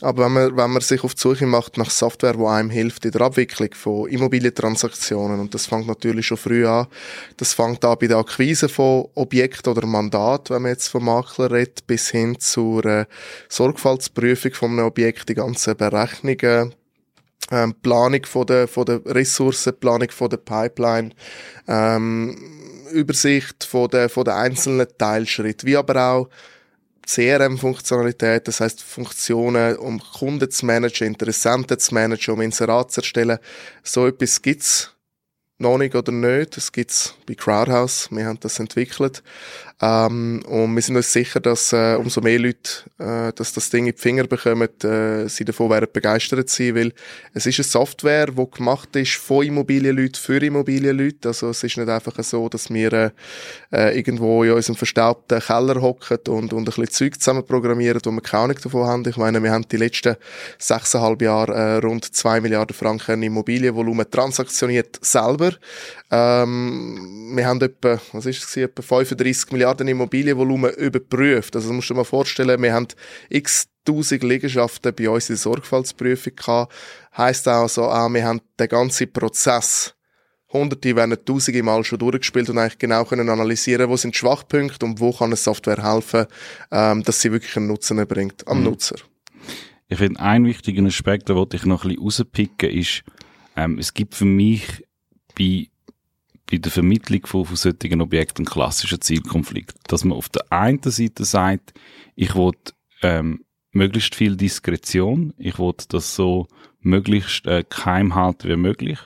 Aber 0.00 0.24
wenn 0.24 0.32
man, 0.32 0.56
wenn 0.56 0.70
man 0.72 0.82
sich 0.82 1.04
auf 1.04 1.14
die 1.14 1.20
Suche 1.20 1.46
macht 1.46 1.76
nach 1.76 1.90
Software, 1.90 2.32
die 2.32 2.44
einem 2.44 2.70
hilft 2.70 3.04
in 3.04 3.12
der 3.12 3.20
Abwicklung 3.20 3.68
von 3.74 4.08
Immobilientransaktionen, 4.08 5.38
und 5.38 5.54
das 5.54 5.66
fängt 5.66 5.86
natürlich 5.86 6.26
schon 6.26 6.38
früh 6.38 6.66
an, 6.66 6.88
das 7.36 7.52
fängt 7.52 7.84
an 7.84 7.96
bei 8.00 8.08
der 8.08 8.16
Akquise 8.16 8.68
von 8.68 9.08
Objekten 9.14 9.70
oder 9.70 9.86
Mandat, 9.86 10.50
wenn 10.50 10.62
man 10.62 10.72
jetzt 10.72 10.88
vom 10.88 11.04
Makler 11.04 11.52
redet, 11.52 11.86
bis 11.86 12.08
hin 12.08 12.40
zur 12.40 12.84
äh, 12.86 13.04
Sorgfaltsprüfung 13.48 14.54
von 14.54 14.72
einem 14.72 14.86
Objekt, 14.86 15.28
die 15.28 15.34
ganzen 15.34 15.76
Berechnungen, 15.76 16.74
ähm, 17.50 17.74
Planung 17.82 18.24
von 18.26 18.46
der, 18.46 18.68
von 18.68 18.84
der 18.84 19.04
Ressourcen, 19.06 19.78
Planung 19.78 20.10
von 20.10 20.30
der 20.30 20.36
Pipeline, 20.38 21.10
ähm, 21.66 22.36
Übersicht 22.92 23.64
von 23.64 23.88
der, 23.88 24.08
von 24.08 24.24
der 24.24 24.36
einzelnen 24.36 24.86
Teilschritte, 24.96 25.66
wie 25.66 25.76
aber 25.76 26.02
auch 26.02 26.28
CRM-Funktionalität, 27.06 28.46
das 28.48 28.60
heißt 28.60 28.82
Funktionen, 28.82 29.76
um 29.76 29.98
Kunden 29.98 30.50
zu 30.50 30.66
managen, 30.66 31.08
Interessenten 31.08 31.78
zu 31.78 31.94
managen, 31.94 32.34
um 32.34 32.40
Inserat 32.42 32.92
zu 32.92 33.00
erstellen. 33.00 33.38
So 33.82 34.06
etwas 34.06 34.42
gibt's 34.42 34.94
noch 35.58 35.78
nicht 35.78 35.94
oder 35.94 36.12
nicht. 36.12 36.56
Das 36.56 36.70
gibt's 36.70 37.14
bei 37.26 37.34
Crowdhouse. 37.34 38.08
Wir 38.10 38.26
haben 38.26 38.38
das 38.40 38.58
entwickelt. 38.58 39.22
Ähm, 39.80 40.42
und 40.46 40.74
wir 40.74 40.82
sind 40.82 40.96
uns 40.96 41.12
sicher, 41.12 41.38
dass 41.38 41.72
äh, 41.72 41.94
umso 41.94 42.20
mehr 42.20 42.38
Leute 42.38 42.88
äh, 42.98 43.32
dass 43.32 43.52
das 43.52 43.70
Ding 43.70 43.86
in 43.86 43.94
die 43.94 44.00
Finger 44.00 44.24
bekommen, 44.24 44.68
äh, 44.82 45.28
sie 45.28 45.44
davon 45.44 45.70
werden 45.70 45.88
begeistert 45.92 46.48
sein, 46.48 46.74
weil 46.74 46.92
es 47.32 47.46
ist 47.46 47.58
eine 47.58 47.64
Software, 47.64 48.26
die 48.26 48.50
gemacht 48.50 48.96
ist 48.96 49.14
von 49.14 49.46
Immobilienleuten 49.46 50.20
für 50.20 50.42
Immobilienleute. 50.42 51.28
Also 51.28 51.50
es 51.50 51.62
ist 51.62 51.76
nicht 51.76 51.88
einfach 51.88 52.20
so, 52.24 52.48
dass 52.48 52.70
wir 52.70 52.92
äh, 52.92 53.10
äh 53.72 53.96
irgendwo 53.96 54.42
in 54.42 54.50
unserem 54.50 54.74
verstaubten 54.74 55.40
Keller 55.40 55.80
hocken 55.80 56.18
und, 56.28 56.52
und 56.52 56.60
ein 56.60 56.64
bisschen 56.64 56.90
Zeug 56.90 57.20
zusammen 57.20 57.46
programmieren, 57.46 58.00
wo 58.04 58.10
wir 58.10 58.20
keine 58.20 58.44
Ahnung 58.44 58.58
davon 58.60 58.86
haben. 58.86 59.08
Ich 59.08 59.16
meine, 59.16 59.40
wir 59.40 59.52
haben 59.52 59.68
die 59.68 59.76
letzten 59.76 60.16
sechseinhalb 60.58 61.22
Jahre 61.22 61.54
äh, 61.54 61.76
rund 61.76 62.04
zwei 62.04 62.40
Milliarden 62.40 62.74
Franken 62.74 63.22
Immobilienvolumen 63.22 64.10
transaktioniert 64.10 64.98
selber. 65.02 65.52
Ähm, 66.10 67.32
wir 67.36 67.46
haben 67.46 67.60
etwa, 67.60 68.00
was 68.12 68.26
ist 68.26 68.42
es, 68.42 68.56
etwa 68.56 68.82
35 68.82 69.52
Milliarden 69.52 69.67
Milliarden 69.68 69.88
Immobilienvolumen 69.88 70.72
überprüft. 70.74 71.54
Also, 71.54 71.68
das 71.68 71.74
musst 71.74 71.90
du 71.90 71.94
dir 71.94 71.98
mal 71.98 72.04
vorstellen, 72.04 72.62
wir 72.62 72.72
haben 72.72 72.88
x 73.28 73.68
tausend 73.84 74.22
Liegenschaften 74.22 74.94
bei 74.94 75.08
uns 75.10 75.28
in 75.28 75.34
der 75.34 75.40
Sorgfaltsprüfung 75.40 76.34
gehabt. 76.36 76.72
Heisst 77.16 77.48
also 77.48 77.84
auch, 77.84 78.08
wir 78.08 78.24
haben 78.24 78.40
den 78.58 78.68
ganzen 78.68 79.12
Prozess 79.12 79.94
Hunderte, 80.50 80.96
wenn 80.96 81.10
nicht 81.10 81.26
Tausende 81.26 81.62
Mal 81.62 81.84
schon 81.84 81.98
durchgespielt 81.98 82.48
und 82.48 82.56
eigentlich 82.56 82.78
genau 82.78 83.04
können 83.04 83.28
analysieren, 83.28 83.90
wo 83.90 83.96
sind 83.96 84.16
Schwachpunkte 84.16 84.86
und 84.86 84.98
wo 84.98 85.12
kann 85.12 85.26
eine 85.26 85.36
Software 85.36 85.82
helfen, 85.82 86.24
ähm, 86.70 87.02
dass 87.02 87.20
sie 87.20 87.30
wirklich 87.32 87.54
einen 87.58 87.66
Nutzen 87.66 88.06
bringt 88.06 88.48
am 88.48 88.58
mhm. 88.58 88.64
Nutzer. 88.64 88.96
Ich 89.88 89.98
finde, 89.98 90.20
ein 90.20 90.46
wichtiger 90.46 90.82
Aspekt, 90.86 91.28
den 91.28 91.46
ich 91.52 91.64
noch 91.66 91.84
ein 91.84 91.90
bisschen 91.90 92.02
rauspicken, 92.02 92.70
ist, 92.70 93.02
ähm, 93.56 93.78
es 93.78 93.92
gibt 93.92 94.14
für 94.14 94.24
mich 94.24 94.86
bei 95.38 95.68
bei 96.50 96.58
der 96.58 96.72
Vermittlung 96.72 97.26
von, 97.26 97.44
von 97.44 97.56
solchen 97.56 98.00
Objekten 98.00 98.44
ein 98.44 98.50
klassischer 98.50 99.00
Zielkonflikt. 99.00 99.76
Dass 99.88 100.04
man 100.04 100.16
auf 100.16 100.28
der 100.28 100.50
einen 100.52 100.82
Seite 100.82 101.24
sagt, 101.24 101.74
ich 102.16 102.34
will 102.34 102.52
ähm, 103.02 103.44
möglichst 103.72 104.14
viel 104.14 104.36
Diskretion, 104.36 105.34
ich 105.38 105.58
will 105.58 105.74
das 105.88 106.14
so 106.14 106.46
möglichst 106.80 107.46
äh, 107.46 107.64
geheim 107.68 108.14
halten 108.14 108.48
wie 108.48 108.56
möglich. 108.56 108.98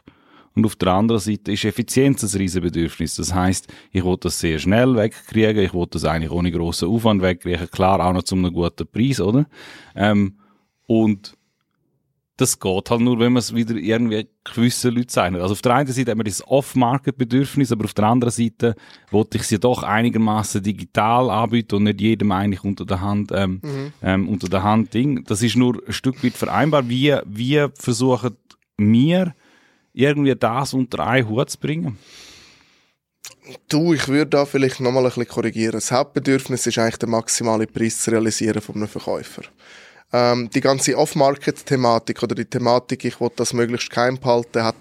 Und 0.54 0.66
auf 0.66 0.76
der 0.76 0.92
anderen 0.92 1.20
Seite 1.20 1.52
ist 1.52 1.64
Effizienz 1.64 2.22
ein 2.22 2.38
Riesenbedürfnis. 2.38 3.16
Das 3.16 3.32
heißt, 3.32 3.72
ich 3.90 4.04
will 4.04 4.18
das 4.20 4.38
sehr 4.38 4.58
schnell 4.58 4.94
wegkriegen, 4.96 5.64
ich 5.64 5.72
will 5.72 5.86
das 5.90 6.04
eigentlich 6.04 6.30
ohne 6.30 6.52
grossen 6.52 6.88
Aufwand 6.88 7.22
wegkriegen, 7.22 7.70
klar 7.70 8.04
auch 8.04 8.12
noch 8.12 8.22
zu 8.22 8.34
einem 8.34 8.52
guten 8.52 8.86
Preis, 8.86 9.20
oder? 9.20 9.46
Ähm, 9.94 10.38
und 10.86 11.36
das 12.42 12.58
geht 12.58 12.90
halt 12.90 13.00
nur, 13.00 13.18
wenn 13.20 13.32
man 13.32 13.38
es 13.38 13.54
wieder 13.54 13.74
irgendwie 13.76 14.28
gewisse 14.42 14.90
Leute 14.90 15.06
zeichnet. 15.06 15.40
Also 15.40 15.52
auf 15.52 15.62
der 15.62 15.74
einen 15.74 15.92
Seite 15.92 16.10
haben 16.10 16.18
wir 16.18 16.24
das 16.24 16.46
Off-Market-Bedürfnis, 16.46 17.70
aber 17.70 17.84
auf 17.84 17.94
der 17.94 18.06
anderen 18.06 18.32
Seite 18.32 18.74
wollte 19.10 19.38
ich 19.38 19.44
sie 19.44 19.60
doch 19.60 19.84
einigermaßen 19.84 20.62
digital 20.62 21.30
anbieten 21.30 21.76
und 21.76 21.84
nicht 21.84 22.00
jedem 22.00 22.32
eigentlich 22.32 22.64
unter 22.64 22.84
der 22.84 23.00
Hand, 23.00 23.30
ähm, 23.32 23.60
mhm. 23.62 23.92
ähm, 24.02 24.28
unter 24.28 24.48
der 24.48 24.64
Hand 24.64 24.92
Ding. 24.92 25.24
Das 25.24 25.42
ist 25.42 25.56
nur 25.56 25.80
ein 25.86 25.92
Stück 25.92 26.22
weit 26.24 26.34
vereinbar. 26.34 26.88
Wie, 26.88 27.16
wie 27.24 27.66
versuchen 27.78 28.36
wir 28.76 29.34
irgendwie 29.92 30.34
das 30.34 30.74
unter 30.74 31.06
einen 31.06 31.28
Hut 31.28 31.50
zu 31.50 31.60
bringen? 31.60 31.96
Du, 33.68 33.94
ich 33.94 34.08
würde 34.08 34.30
da 34.30 34.46
vielleicht 34.46 34.80
nochmal 34.80 35.04
ein 35.04 35.10
bisschen 35.10 35.28
korrigieren. 35.28 35.72
Das 35.72 35.92
Hauptbedürfnis 35.92 36.66
ist 36.66 36.78
eigentlich 36.78 36.96
der 36.96 37.08
maximale 37.08 37.66
Preis 37.68 38.00
zu 38.00 38.10
realisieren 38.10 38.60
von 38.60 38.74
einem 38.76 38.88
Verkäufer. 38.88 39.42
Ähm, 40.12 40.50
die 40.50 40.60
ganze 40.60 40.96
Off-Market-Thematik 40.96 42.22
oder 42.22 42.34
die 42.34 42.44
Thematik, 42.44 43.04
ich 43.04 43.20
will 43.20 43.30
das 43.34 43.52
möglichst 43.52 43.90
geheim 43.90 44.18
behalten, 44.18 44.62
hat 44.62 44.76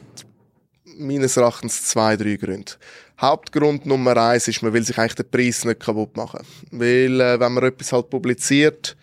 meines 0.98 1.38
Erachtens 1.38 1.84
zwei, 1.86 2.18
drei 2.18 2.36
Gründe. 2.36 2.74
Hauptgrund 3.20 3.86
Nummer 3.86 4.18
eins 4.18 4.48
ist, 4.48 4.62
man 4.62 4.74
will 4.74 4.84
sich 4.84 4.98
eigentlich 4.98 5.16
den 5.16 5.30
Preis 5.30 5.64
nicht 5.64 5.80
kaputt 5.80 6.18
machen. 6.18 6.46
Weil, 6.72 7.22
äh, 7.22 7.40
wenn 7.40 7.54
man 7.54 7.64
etwas 7.64 7.94
halt 7.94 8.10
publiziert, 8.10 8.98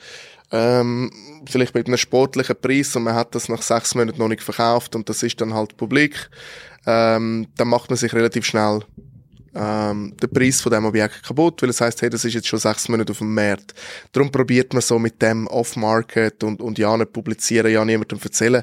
ähm, 0.50 1.10
vielleicht 1.46 1.74
mit 1.74 1.86
einem 1.86 1.96
sportlichen 1.96 2.56
Preis 2.60 2.94
und 2.96 3.04
man 3.04 3.14
hat 3.14 3.34
das 3.34 3.48
nach 3.48 3.62
sechs 3.62 3.94
Monaten 3.94 4.18
noch 4.18 4.28
nicht 4.28 4.42
verkauft 4.42 4.96
und 4.96 5.08
das 5.08 5.22
ist 5.22 5.40
dann 5.40 5.54
halt 5.54 5.76
publik, 5.76 6.30
ähm, 6.86 7.48
dann 7.56 7.68
macht 7.68 7.90
man 7.90 7.96
sich 7.96 8.12
relativ 8.12 8.44
schnell 8.44 8.80
ähm, 9.58 10.14
den 10.16 10.30
Preis 10.30 10.60
von 10.60 10.72
dem 10.72 10.84
Objekt 10.84 11.22
kaputt, 11.22 11.62
weil 11.62 11.70
es 11.70 11.80
heißt, 11.80 12.00
hey, 12.02 12.10
das 12.10 12.24
ist 12.24 12.34
jetzt 12.34 12.46
schon 12.46 12.58
sechs 12.58 12.88
Monate 12.88 13.10
auf 13.10 13.18
dem 13.18 13.34
Markt. 13.34 13.74
Darum 14.12 14.30
probiert 14.30 14.72
man 14.72 14.82
so 14.82 14.98
mit 14.98 15.20
dem 15.20 15.46
Off-Market 15.48 16.44
und, 16.44 16.62
und 16.62 16.78
ja 16.78 16.96
nicht 16.96 17.12
publizieren, 17.12 17.72
ja 17.72 17.84
niemandem 17.84 18.18
erzählen. 18.22 18.62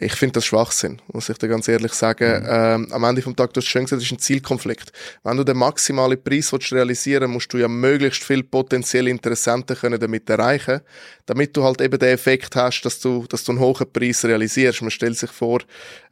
Ich 0.00 0.14
finde 0.14 0.34
das 0.34 0.46
Schwachsinn, 0.46 1.02
muss 1.08 1.28
ich 1.28 1.38
dir 1.38 1.48
ganz 1.48 1.66
ehrlich 1.66 1.92
sagen. 1.92 2.42
Mhm. 2.42 2.48
Ähm, 2.48 2.92
am 2.92 3.02
Ende 3.02 3.20
vom 3.20 3.34
Tag, 3.34 3.52
du 3.52 3.60
hast 3.60 3.66
schon 3.66 3.82
gesagt, 3.82 4.00
das 4.00 4.06
ist 4.06 4.12
ein 4.12 4.20
Zielkonflikt. 4.20 4.92
Wenn 5.24 5.36
du 5.36 5.42
den 5.42 5.56
maximalen 5.56 6.22
Preis 6.22 6.52
willst 6.52 6.72
realisieren 6.72 7.32
musst 7.32 7.52
du 7.52 7.58
ja 7.58 7.66
möglichst 7.66 8.22
viel 8.22 8.44
potenzielle 8.44 9.10
Interessenten 9.10 9.76
können 9.76 9.98
damit 9.98 10.30
erreichen, 10.30 10.82
damit 11.26 11.56
du 11.56 11.64
halt 11.64 11.80
eben 11.80 11.98
den 11.98 12.10
Effekt 12.10 12.54
hast, 12.54 12.82
dass 12.82 13.00
du, 13.00 13.26
dass 13.28 13.42
du 13.42 13.52
einen 13.52 13.60
hohen 13.60 13.92
Preis 13.92 14.24
realisierst. 14.24 14.82
Man 14.82 14.92
stellt 14.92 15.18
sich 15.18 15.30
vor, 15.30 15.62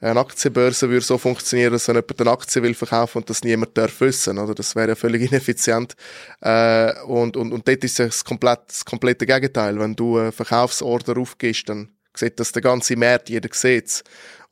eine 0.00 0.18
Aktienbörse 0.18 0.90
würde 0.90 1.04
so 1.04 1.16
funktionieren, 1.16 1.72
dass 1.72 1.86
wenn 1.86 1.94
jemand 1.94 2.20
eine 2.20 2.30
Aktie 2.30 2.62
will 2.64 2.74
verkaufen 2.74 3.18
und 3.18 3.30
das 3.30 3.44
niemand 3.44 3.78
darf 3.78 4.00
wissen, 4.00 4.38
oder? 4.38 4.54
Das 4.54 4.74
wäre 4.74 4.88
ja 4.88 4.94
völlig 4.96 5.30
ineffizient. 5.30 5.94
Äh, 6.40 6.92
und, 7.02 7.36
und, 7.36 7.52
und 7.52 7.68
dort 7.68 7.84
ist 7.84 8.00
es 8.00 8.08
das, 8.08 8.24
komplett, 8.24 8.60
das 8.66 8.84
komplette 8.84 9.26
Gegenteil. 9.26 9.78
Wenn 9.78 9.94
du 9.94 10.18
einen 10.18 10.32
Verkaufsorder 10.32 11.16
aufgibst, 11.18 11.68
dann 11.68 11.95
sieht 12.16 12.38
das 12.40 12.52
der 12.52 12.62
ganze 12.62 12.96
Markt, 12.96 13.28
jeder 13.28 13.48
sieht's. 13.52 14.02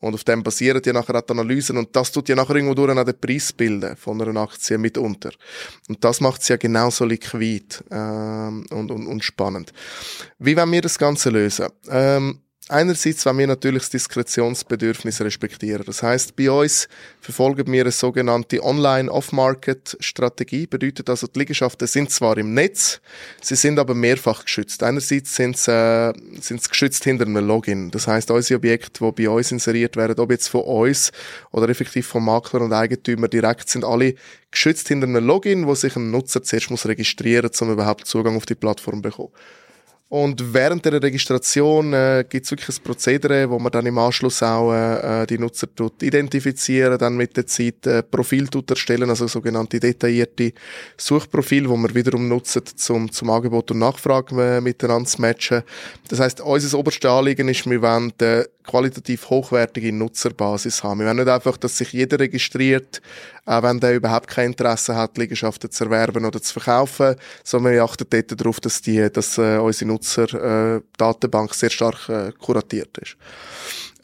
Und 0.00 0.14
auf 0.14 0.24
dem 0.24 0.42
basieren 0.42 0.82
ja 0.84 0.92
nachher 0.92 1.16
auch 1.16 1.22
die 1.22 1.32
Analysen 1.32 1.78
und 1.78 1.96
das 1.96 2.12
tut 2.12 2.28
ja 2.28 2.36
nachher 2.36 2.56
irgendwo 2.56 2.74
durch 2.74 2.96
auch 2.96 3.04
den 3.04 3.18
Preis 3.18 3.54
bilden 3.54 3.96
von 3.96 4.20
einer 4.20 4.38
Aktie 4.38 4.76
mitunter. 4.76 5.30
Und 5.88 6.04
das 6.04 6.20
macht 6.20 6.42
es 6.42 6.48
ja 6.48 6.56
genauso 6.56 7.06
liquid 7.06 7.82
ähm, 7.90 8.66
und, 8.70 8.90
und, 8.90 9.06
und 9.06 9.24
spannend. 9.24 9.72
Wie 10.38 10.56
wollen 10.56 10.72
wir 10.72 10.82
das 10.82 10.98
Ganze 10.98 11.30
lösen? 11.30 11.68
Ähm, 11.88 12.40
Einerseits 12.70 13.26
wollen 13.26 13.40
wir 13.40 13.46
natürlich 13.46 13.82
das 13.82 13.90
Diskretionsbedürfnis 13.90 15.20
respektieren. 15.20 15.82
Das 15.84 16.02
heißt, 16.02 16.34
bei 16.34 16.50
uns 16.50 16.88
verfolgen 17.20 17.70
wir 17.70 17.82
eine 17.82 17.90
sogenannte 17.90 18.64
Online-Off-Market-Strategie. 18.64 20.66
Bedeutet 20.66 21.10
also, 21.10 21.26
die 21.26 21.40
Liegenschaften 21.40 21.86
sind 21.86 22.10
zwar 22.10 22.38
im 22.38 22.54
Netz, 22.54 23.02
sie 23.42 23.56
sind 23.56 23.78
aber 23.78 23.94
mehrfach 23.94 24.46
geschützt. 24.46 24.82
Einerseits 24.82 25.36
sind 25.36 25.58
sie, 25.58 25.72
äh, 25.72 26.14
sind 26.40 26.62
sie 26.62 26.70
geschützt 26.70 27.04
hinter 27.04 27.26
einem 27.26 27.46
Login. 27.46 27.90
Das 27.90 28.06
heißt, 28.06 28.30
unsere 28.30 28.56
Objekte, 28.56 29.04
die 29.04 29.24
bei 29.24 29.28
uns 29.28 29.52
inseriert 29.52 29.96
werden, 29.96 30.18
ob 30.18 30.30
jetzt 30.30 30.48
von 30.48 30.62
uns 30.62 31.12
oder 31.50 31.68
effektiv 31.68 32.06
vom 32.06 32.24
Makler 32.24 32.62
und 32.62 32.72
Eigentümer 32.72 33.28
direkt, 33.28 33.68
sind 33.68 33.84
alle 33.84 34.14
geschützt 34.50 34.88
hinter 34.88 35.06
einem 35.06 35.26
Login, 35.26 35.66
wo 35.66 35.74
sich 35.74 35.96
ein 35.96 36.10
Nutzer 36.10 36.42
zuerst 36.42 36.70
muss 36.70 36.86
registrieren 36.86 37.50
muss, 37.50 37.60
um 37.60 37.70
überhaupt 37.70 38.06
Zugang 38.06 38.38
auf 38.38 38.46
die 38.46 38.54
Plattform 38.54 38.96
zu 38.96 39.02
bekommen. 39.02 39.32
Und 40.08 40.52
während 40.52 40.84
der 40.84 41.02
Registration 41.02 41.92
äh, 41.92 42.24
gibt 42.28 42.44
es 42.44 42.50
wirklich 42.52 42.78
ein 42.78 42.84
Prozedere, 42.84 43.48
wo 43.48 43.58
man 43.58 43.72
dann 43.72 43.86
im 43.86 43.98
Anschluss 43.98 44.42
auch 44.42 44.72
äh, 44.72 45.22
äh, 45.22 45.26
die 45.26 45.38
Nutzer 45.38 45.74
tut 45.74 46.02
identifizieren, 46.02 46.98
dann 46.98 47.16
mit 47.16 47.36
der 47.36 47.46
Zeit 47.46 47.86
äh, 47.86 48.02
Profil 48.02 48.46
tut 48.48 48.70
erstellen, 48.70 49.08
also 49.08 49.26
sogenannte 49.26 49.80
detaillierte 49.80 50.52
Suchprofil, 50.98 51.68
wo 51.68 51.76
man 51.76 51.94
wiederum 51.94 52.28
nutzt, 52.28 52.78
zum, 52.78 53.10
zum 53.10 53.30
Angebot 53.30 53.70
und 53.70 53.78
Nachfrage 53.78 54.58
äh, 54.58 54.60
miteinander 54.60 55.08
zu 55.08 55.20
matchen. 55.20 55.62
Das 56.08 56.20
heißt, 56.20 56.42
unser 56.42 56.78
oberstes 56.78 57.10
Anliegen 57.10 57.48
ist, 57.48 57.68
wir 57.68 57.82
wollen 57.82 58.12
äh, 58.20 58.44
qualitativ 58.66 59.28
hochwertige 59.30 59.92
Nutzerbasis 59.92 60.82
haben. 60.82 61.00
Wir 61.00 61.06
wollen 61.06 61.18
nicht 61.18 61.28
einfach, 61.28 61.56
dass 61.56 61.78
sich 61.78 61.92
jeder 61.92 62.18
registriert, 62.18 63.02
auch 63.44 63.62
wenn 63.62 63.78
der 63.78 63.94
überhaupt 63.94 64.28
kein 64.28 64.46
Interesse 64.46 64.96
hat, 64.96 65.18
Liegenschaften 65.18 65.70
zu 65.70 65.84
erwerben 65.84 66.24
oder 66.24 66.40
zu 66.40 66.52
verkaufen, 66.54 67.16
sondern 67.42 67.74
wir 67.74 67.84
achten 67.84 68.06
dort 68.08 68.40
darauf, 68.40 68.60
dass, 68.60 68.80
die, 68.80 69.10
dass 69.12 69.38
äh, 69.38 69.58
unsere 69.58 69.90
Nutzerdatenbank 69.90 71.50
äh, 71.50 71.54
sehr 71.54 71.70
stark 71.70 72.08
äh, 72.08 72.32
kuratiert 72.32 72.96
ist. 72.98 73.16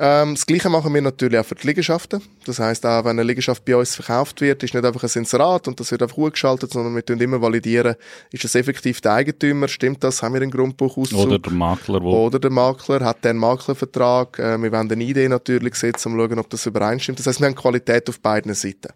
Ähm, 0.02 0.35
das 0.35 0.47
Gleiche 0.47 0.71
machen 0.71 0.95
wir 0.95 1.02
natürlich 1.02 1.38
auch 1.38 1.45
für 1.45 1.57
die 1.57 1.66
Liegenschaften. 1.66 2.23
Das 2.47 2.59
heißt 2.59 2.87
auch, 2.87 3.04
wenn 3.04 3.11
eine 3.11 3.23
Liegenschaft 3.23 3.66
bei 3.66 3.76
uns 3.76 3.97
verkauft 3.97 4.40
wird, 4.40 4.62
ist 4.62 4.73
nicht 4.73 4.83
einfach 4.83 5.02
ein 5.02 5.11
Inserat 5.14 5.69
und 5.69 5.78
das 5.78 5.90
wird 5.90 6.02
einfach 6.02 6.16
hochgeschaltet, 6.16 6.73
sondern 6.73 6.95
wir 6.95 7.04
tun 7.04 7.21
immer 7.21 7.42
validieren, 7.42 7.97
ist 8.33 8.47
es 8.47 8.54
effektiv 8.54 9.02
der 9.02 9.12
Eigentümer, 9.12 9.69
stimmt 9.69 10.02
das, 10.02 10.23
haben 10.23 10.33
wir 10.33 10.40
einen 10.40 10.50
Grundbuchauszug? 10.50 11.19
Oder 11.19 11.38
der 11.38 11.52
Makler. 11.52 12.00
Wo 12.00 12.26
Oder 12.26 12.38
der 12.38 12.50
Makler, 12.50 13.04
hat 13.04 13.23
der 13.25 13.33
einen 13.33 13.40
Maklervertrag? 13.40 14.38
Äh, 14.38 14.57
wir 14.62 14.73
wollen 14.73 14.90
eine 14.90 15.04
Idee 15.04 15.28
natürlich 15.28 15.75
setzen, 15.75 16.12
um 16.12 16.19
zu 16.19 16.28
schauen, 16.28 16.38
ob 16.38 16.49
das 16.49 16.64
übereinstimmt. 16.64 17.19
Das 17.19 17.26
heißt, 17.26 17.40
wir 17.40 17.49
haben 17.49 17.54
Qualität 17.54 18.09
auf 18.09 18.21
beiden 18.21 18.54
Seiten. 18.54 18.95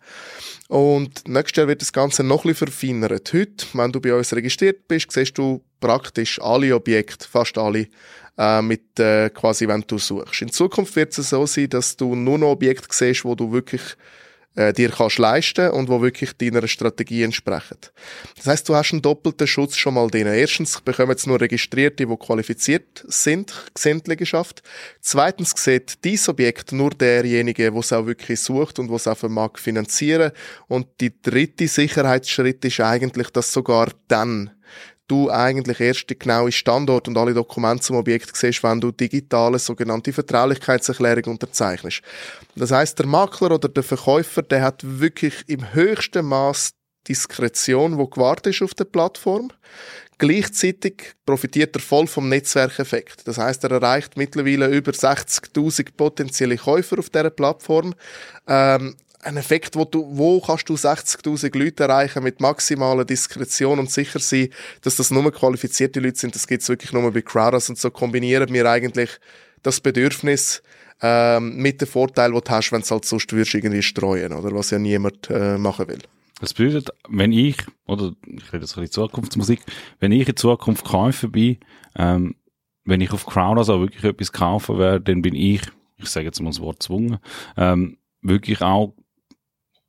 Und 0.69 1.29
nächstes 1.29 1.59
Jahr 1.59 1.69
wird 1.69 1.83
das 1.83 1.93
Ganze 1.93 2.25
noch 2.25 2.47
ein 2.47 2.53
bisschen 2.53 2.69
verfeinert. 2.69 3.31
Heute, 3.35 3.67
wenn 3.75 3.93
du 3.93 4.01
bei 4.01 4.15
uns 4.15 4.33
registriert 4.33 4.89
bist, 4.89 5.13
siehst 5.13 5.37
du 5.37 5.63
praktisch 5.85 6.41
alle 6.41 6.75
Objekte, 6.75 7.29
fast 7.29 7.59
alle, 7.59 7.89
äh, 8.39 8.63
mit 8.63 8.99
äh, 8.99 9.29
quasi, 9.29 9.69
wenn 9.69 9.85
du 9.87 9.99
suchst. 9.99 10.41
In 10.41 10.51
Zukunft 10.51 10.97
wird 10.97 11.17
es 11.17 11.29
so 11.29 11.45
sein, 11.45 11.69
dass 11.69 11.95
du 11.97 12.15
nur 12.15 12.39
noch 12.39 12.53
Objekte 12.53 12.89
siehst, 12.91 13.27
wo 13.27 13.35
du 13.35 13.53
wirklich 13.53 13.83
äh, 14.57 14.73
dir 14.73 14.89
kannst 14.89 15.19
leisten 15.19 15.71
und 15.73 15.89
wo 15.91 16.01
wirklich 16.01 16.33
deiner 16.39 16.67
Strategie 16.67 17.23
entsprechen. 17.23 17.77
Das 18.37 18.47
heißt, 18.47 18.69
du 18.69 18.75
hast 18.75 18.93
einen 18.93 19.03
doppelten 19.03 19.47
Schutz 19.47 19.77
schon 19.77 19.95
mal 19.95 20.09
drin. 20.09 20.27
Erstens 20.27 20.81
bekommen 20.81 21.11
jetzt 21.11 21.27
nur 21.27 21.39
Registrierte, 21.39 22.07
die 22.07 22.17
qualifiziert 22.17 23.05
sind, 23.07 23.53
sind 23.77 24.09
Liegenschaft. 24.09 24.63
Zweitens 25.03 25.53
sieht 25.55 26.03
dieses 26.03 26.31
Objekt 26.31 26.73
nur 26.73 26.91
derjenige, 26.91 27.71
der 27.71 27.79
es 27.79 27.93
auch 27.93 28.07
wirklich 28.07 28.41
sucht 28.41 28.79
und 28.79 28.91
was 28.91 29.07
auch 29.07 29.23
mag 29.25 29.59
finanzieren. 29.59 30.33
Und 30.67 30.87
die 31.01 31.13
dritte 31.21 31.69
Sicherheitsschritt 31.69 32.65
ist 32.65 32.81
eigentlich, 32.81 33.29
dass 33.31 33.53
sogar 33.53 33.91
dann 34.09 34.51
du 35.09 35.31
eigentlich 35.31 35.81
erst 35.81 36.09
den 36.11 36.19
genauen 36.19 36.53
Standort 36.53 37.09
und 37.09 37.17
alle 37.17 37.35
Dokumente 37.35 37.85
zum 37.85 37.97
Objekt 37.97 38.37
siehst, 38.37 38.63
wenn 38.63 38.81
du 38.81 38.91
digitale 38.91 39.59
sogenannte 39.59 40.13
Vertraulichkeitserklärung 40.13 41.25
unterzeichnest. 41.25 42.03
Das 42.57 42.71
heißt, 42.71 42.99
der 42.99 43.07
Makler 43.07 43.53
oder 43.53 43.69
der 43.69 43.83
Verkäufer, 43.83 44.43
der 44.43 44.63
hat 44.63 44.81
wirklich 44.83 45.45
im 45.47 45.75
höchsten 45.75 46.25
Maß 46.27 46.73
Diskretion, 47.09 47.99
wo 47.99 48.07
gewartet 48.07 48.55
ist 48.55 48.63
auf 48.63 48.75
der 48.75 48.85
Plattform. 48.85 49.51
Gleichzeitig 50.19 51.15
profitiert 51.27 51.75
er 51.77 51.83
voll 51.83 52.07
vom 52.07 52.29
Netzwerkeffekt. 52.29 53.27
Das 53.27 53.37
heißt, 53.37 53.65
er 53.65 53.73
erreicht 53.73 54.17
mittlerweile 54.17 54.69
über 54.69 54.93
60.000 54.93 55.89
potenzielle 55.97 56.57
Käufer 56.57 56.99
auf 56.99 57.11
dieser 57.11 57.31
Plattform. 57.31 57.95
Ähm, 58.47 58.95
ein 59.25 59.37
Effekt, 59.37 59.77
wo 59.77 59.85
du, 59.85 60.07
wo 60.11 60.41
kannst 60.41 60.69
du 60.69 60.75
60.000 60.75 61.57
Leute 61.59 61.85
erreichen 61.85 62.23
mit 62.23 62.41
maximaler 62.41 63.05
Diskretion 63.05 63.79
und 63.79 63.91
sicher 63.91 64.19
sein, 64.19 64.49
dass 64.83 64.97
das 64.97 65.11
nur 65.11 65.31
qualifizierte 65.33 66.01
Leute 66.01 66.19
sind. 66.19 66.35
Das 66.35 66.47
gibt's 66.47 66.69
wirklich 66.69 66.93
nur 66.93 67.11
bei 67.13 67.23
Crowders 67.23 67.69
und 67.69 67.79
so 67.79 67.91
kombinieren 67.91 68.53
wir 68.53 68.69
eigentlich 68.71 69.11
das 69.63 69.81
Bedürfnis 69.81 70.63
ähm, 71.03 71.57
mit 71.57 71.81
dem 71.81 71.89
Vorteil, 71.89 72.33
den 72.33 72.41
du 72.41 72.51
hast, 72.51 72.73
wenn 72.73 72.83
du 72.83 72.89
halt 72.89 73.05
sonst 73.05 73.33
würdest 73.33 73.55
irgendwie 73.55 73.83
streuen, 73.83 74.33
oder 74.33 74.55
was 74.55 74.71
ja 74.71 74.79
niemand 74.79 75.29
äh, 75.31 75.59
machen 75.59 75.89
will. 75.89 76.01
Das 76.41 76.55
bedeutet, 76.55 76.91
wenn 77.09 77.33
ich, 77.33 77.57
oder 77.87 78.13
ich 78.27 78.53
rede 78.53 78.65
jetzt 78.65 78.77
ein 78.77 78.83
bisschen 78.83 78.91
Zukunftsmusik, 78.91 79.61
wenn 80.01 80.13
ich 80.13 80.29
in 80.29 80.37
Zukunft 80.37 80.85
Käufer 80.85 81.29
bin, 81.29 81.59
ähm, 81.97 82.35
wenn 82.85 83.01
ich 83.01 83.13
auf 83.13 83.27
Crowders 83.27 83.71
auch 83.71 83.81
wirklich 83.81 84.05
etwas 84.05 84.33
kaufen 84.33 84.79
werde, 84.79 85.01
dann 85.01 85.23
bin 85.23 85.35
ich, 85.35 85.63
ich 85.97 86.09
sage 86.09 86.27
jetzt 86.27 86.41
mal 86.41 86.51
das 86.51 86.61
Wort 86.61 86.83
zwungen, 86.83 87.19
ähm, 87.57 87.99
wirklich 88.21 88.61
auch 88.63 88.95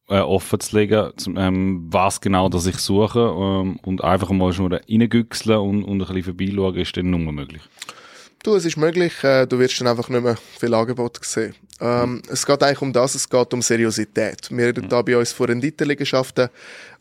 äh, 0.09 0.19
offen 0.19 0.59
zu 0.59 0.77
legen, 0.77 1.11
ähm, 1.35 1.87
was 1.89 2.21
genau 2.21 2.49
das 2.49 2.65
ich 2.65 2.77
suche 2.77 3.19
ähm, 3.19 3.79
und 3.83 4.03
einfach 4.03 4.29
mal 4.29 4.53
schon 4.53 4.73
reingüchseln 4.73 5.59
und, 5.59 5.83
und 5.83 6.01
ein 6.01 6.07
bisschen 6.07 6.23
vorbeischauen, 6.23 6.75
ist 6.75 6.95
dann 6.95 7.09
nur 7.09 7.31
möglich. 7.31 7.61
Du, 8.43 8.53
es 8.53 8.65
ist 8.65 8.77
möglich, 8.77 9.23
äh, 9.23 9.47
du 9.47 9.57
wirst 9.57 9.81
dann 9.81 9.87
einfach 9.87 10.07
nicht 10.07 10.21
mehr 10.21 10.37
viel 10.59 10.73
Angebot 10.75 11.17
sehen. 11.25 11.55
Ähm, 11.81 12.11
mhm. 12.11 12.21
Es 12.29 12.45
geht 12.45 12.61
eigentlich 12.61 12.81
um 12.81 12.93
das, 12.93 13.15
es 13.15 13.27
geht 13.27 13.53
um 13.53 13.61
Seriosität. 13.63 14.49
Wir 14.51 14.67
reden 14.67 14.85
mhm. 14.85 14.89
da 14.89 15.01
bei 15.01 15.17
uns 15.17 15.31
von 15.31 15.47
Renditeliegenschaften 15.47 16.49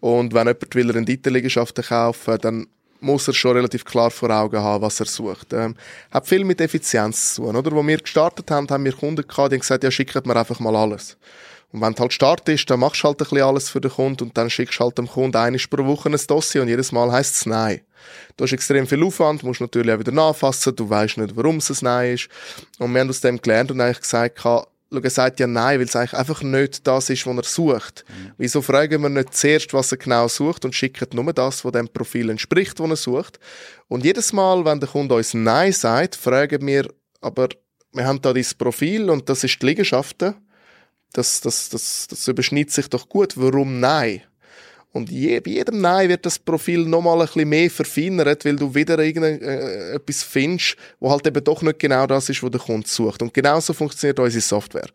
und 0.01 0.33
wenn 0.33 0.47
jemand 0.47 0.75
will 0.75 0.91
Renditeliegenschaften 0.91 1.85
kaufen, 1.85 2.39
dann 2.41 2.67
muss 3.01 3.29
er 3.29 3.35
schon 3.35 3.57
relativ 3.57 3.85
klar 3.85 4.11
vor 4.11 4.31
Augen 4.31 4.59
haben, 4.59 4.83
was 4.83 4.99
er 5.01 5.07
sucht. 5.07 5.53
Ähm, 5.53 5.77
hat 6.11 6.27
viel 6.27 6.45
mit 6.45 6.63
Effizienz 6.63 7.35
zu 7.35 7.43
tun, 7.43 7.57
oder? 7.57 7.71
Wo 7.73 7.87
wir 7.87 7.99
gestartet 7.99 8.51
haben, 8.51 8.67
haben 8.71 8.85
wir 8.85 8.93
Kunden 8.93 9.29
gehabt, 9.29 9.53
die 9.53 9.57
haben 9.57 9.61
gesagt, 9.61 9.85
ja, 9.85 9.91
schickt 9.91 10.27
mir 10.27 10.37
einfach 10.37 10.61
mal 10.61 10.75
alles. 10.75 11.19
Und 11.75 11.81
wenn 11.81 11.93
du 11.93 12.03
halt 12.03 12.13
startest, 12.13 12.71
dann 12.71 12.79
machst 12.79 13.03
du 13.03 13.09
halt 13.09 13.21
ein 13.21 13.25
bisschen 13.25 13.43
alles 13.43 13.69
für 13.69 13.81
den 13.81 13.91
Kunden 13.91 14.23
und 14.23 14.39
dann 14.39 14.49
schickst 14.49 14.79
du 14.79 14.85
halt 14.85 14.97
dem 14.97 15.09
Kunden 15.09 15.37
einmal 15.37 15.61
pro 15.69 15.85
Woche 15.85 16.09
ein 16.09 16.17
Dossier 16.25 16.63
und 16.63 16.69
jedes 16.69 16.93
Mal 16.93 17.11
heisst 17.11 17.35
es 17.35 17.47
Nein. 17.47 17.81
Du 18.37 18.45
hast 18.45 18.53
extrem 18.53 18.87
viel 18.87 19.03
Aufwand, 19.03 19.43
musst 19.43 19.61
natürlich 19.61 19.93
auch 19.93 19.99
wieder 19.99 20.13
nachfassen, 20.13 20.77
du 20.77 20.89
weißt 20.89 21.19
nicht, 21.19 21.35
warum 21.35 21.57
es 21.57 21.71
ein 21.71 21.79
Nein 21.81 22.15
ist. 22.15 22.29
Und 22.79 22.95
wir 22.95 23.01
haben 23.01 23.11
aus 23.11 23.23
dem 23.23 23.43
gelernt 23.43 23.73
und 23.73 23.81
eigentlich 23.81 24.03
gesagt, 24.03 24.39
schau, 24.41 24.65
er 24.93 25.11
sagt 25.11 25.41
ja 25.41 25.49
Nein, 25.49 25.81
weil 25.81 25.87
es 25.87 25.97
eigentlich 25.97 26.15
einfach 26.15 26.43
nicht 26.43 26.87
das 26.87 27.11
ist, 27.11 27.27
was 27.27 27.37
er 27.37 27.43
sucht. 27.43 28.05
Mhm. 28.07 28.31
Wieso 28.39 28.63
fragen 28.63 29.03
wir 29.03 29.09
nicht 29.09 29.35
zuerst, 29.35 29.75
was 29.75 29.91
er 29.91 29.99
genau 29.99 30.29
sucht 30.29 30.65
und 30.65 30.77
schicken 30.77 31.09
nur 31.11 31.33
das, 31.33 31.65
was 31.65 31.73
dem 31.73 31.89
Profil 31.89 32.31
entspricht, 32.31 32.79
das 32.79 32.89
er 32.89 32.97
sucht. 32.97 33.41
Und 33.89 34.05
jedes 34.05 34.33
Mal, 34.33 34.65
wenn 34.65 34.79
der 34.79 34.89
Kunde 34.89 35.17
uns 35.17 35.35
Nein 35.35 35.73
sagt, 35.73 36.15
fragen 36.15 36.65
wir, 36.65 36.89
aber 37.21 37.49
wir 37.93 38.07
haben 38.07 38.23
da 38.23 38.33
dieses 38.33 38.55
Profil 38.55 39.11
und 39.11 39.29
das 39.29 39.43
ist 39.43 39.61
die 39.61 39.67
Liegenschaften 39.67 40.37
das, 41.15 41.41
das, 41.41 41.71
das, 41.71 42.07
das 42.09 42.29
überschneidet 42.29 42.73
sich 42.73 42.89
doch 42.89 43.09
gut. 43.09 43.33
Warum 43.37 43.81
nein? 43.81 44.23
Und 44.95 45.11
je, 45.11 45.41
bei 45.41 45.51
jedem 45.51 45.81
Nein 45.81 46.09
wird 46.09 46.25
das 46.25 46.39
Profil 46.39 46.87
nochmal 46.87 47.21
ein 47.21 47.27
bisschen 47.27 47.49
mehr 47.49 47.69
verfeinert, 47.69 48.45
weil 48.45 48.55
du 48.55 48.73
wieder 48.73 48.97
irgendetwas 49.01 50.23
äh, 50.23 50.25
findest, 50.25 50.77
wo 51.01 51.11
halt 51.11 51.27
eben 51.27 51.43
doch 51.43 51.63
nicht 51.63 51.81
genau 51.81 52.07
das 52.07 52.29
ist, 52.29 52.45
was 52.45 52.51
der 52.53 52.61
Kunde 52.61 52.87
sucht. 52.87 53.21
Und 53.21 53.35
genauso 53.35 53.73
funktioniert 53.73 54.21
unsere 54.21 54.41
Software. 54.41 54.87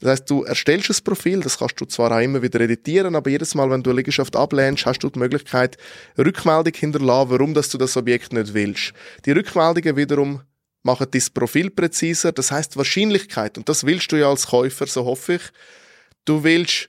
Das 0.00 0.10
heißt, 0.10 0.30
du 0.30 0.42
erstellst 0.42 0.90
ein 0.90 1.04
Profil, 1.04 1.38
das 1.38 1.58
kannst 1.58 1.80
du 1.80 1.84
zwar 1.84 2.10
auch 2.10 2.20
immer 2.20 2.42
wieder 2.42 2.60
editieren, 2.60 3.14
aber 3.14 3.30
jedes 3.30 3.54
Mal, 3.54 3.70
wenn 3.70 3.84
du 3.84 3.90
eine 3.90 3.98
Liegenschaft 3.98 4.34
ablehnst, 4.34 4.86
hast 4.86 4.98
du 4.98 5.08
die 5.08 5.20
Möglichkeit, 5.20 5.78
Rückmeldung 6.18 6.74
hinterlassen, 6.74 7.30
warum 7.30 7.54
dass 7.54 7.68
du 7.68 7.78
das 7.78 7.96
Objekt 7.96 8.32
nicht 8.32 8.54
willst. 8.54 8.92
Die 9.24 9.30
Rückmeldungen 9.30 9.96
wiederum 9.96 10.40
machen 10.84 11.08
dein 11.10 11.22
Profil 11.32 11.70
präziser. 11.70 12.30
Das 12.30 12.52
heißt 12.52 12.76
Wahrscheinlichkeit, 12.76 13.58
und 13.58 13.68
das 13.68 13.84
willst 13.84 14.12
du 14.12 14.16
ja 14.16 14.28
als 14.28 14.46
Käufer, 14.46 14.86
so 14.86 15.04
hoffe 15.04 15.34
ich. 15.34 15.42
Du 16.24 16.44
willst 16.44 16.88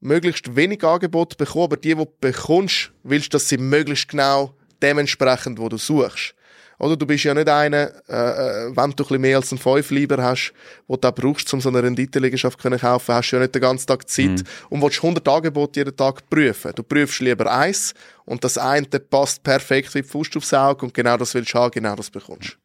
möglichst 0.00 0.56
wenig 0.56 0.82
Angebot 0.82 1.36
bekommen, 1.36 1.64
aber 1.64 1.76
die, 1.76 1.90
die 1.90 1.94
du 1.94 2.06
bekommst, 2.20 2.92
willst, 3.02 3.34
dass 3.34 3.48
sie 3.48 3.58
möglichst 3.58 4.08
genau 4.08 4.54
dementsprechend, 4.82 5.58
wo 5.58 5.68
du 5.68 5.76
suchst. 5.76 6.34
Oder 6.78 6.96
du 6.96 7.06
bist 7.06 7.22
ja 7.22 7.32
nicht 7.32 7.48
einer, 7.48 7.92
äh, 8.08 8.68
äh 8.68 8.76
wenn 8.76 8.90
du 8.90 9.04
ein 9.08 9.20
mehr 9.20 9.36
als 9.36 9.52
einen 9.52 9.60
Fünf 9.60 9.90
lieber 9.92 10.20
hast, 10.20 10.52
wo 10.88 10.96
du 10.96 11.12
brauchst, 11.12 11.52
um 11.54 11.60
so 11.60 11.68
eine 11.68 11.80
Renditeliegenschaft 11.80 12.60
zu 12.60 12.70
kaufen, 12.70 13.14
hast 13.14 13.30
du 13.30 13.36
ja 13.36 13.42
nicht 13.42 13.54
den 13.54 13.62
ganzen 13.62 13.86
Tag 13.86 14.08
Zeit 14.08 14.26
mhm. 14.26 14.44
und 14.70 14.82
willst 14.82 14.98
100 14.98 15.28
Angebote 15.28 15.78
jeden 15.78 15.96
Tag 15.96 16.28
prüfen. 16.28 16.72
Du 16.74 16.82
prüfst 16.82 17.20
lieber 17.20 17.52
eins 17.52 17.94
und 18.24 18.42
das 18.42 18.58
eine 18.58 18.86
passt 18.86 19.44
perfekt 19.44 19.94
wie 19.94 20.02
die 20.02 20.08
Faust 20.08 20.36
aufs 20.36 20.52
Auge 20.52 20.86
und 20.86 20.92
genau 20.92 21.16
das 21.16 21.34
willst 21.34 21.54
du 21.54 21.58
haben, 21.58 21.70
genau 21.70 21.94
das 21.94 22.10
bekommst. 22.10 22.58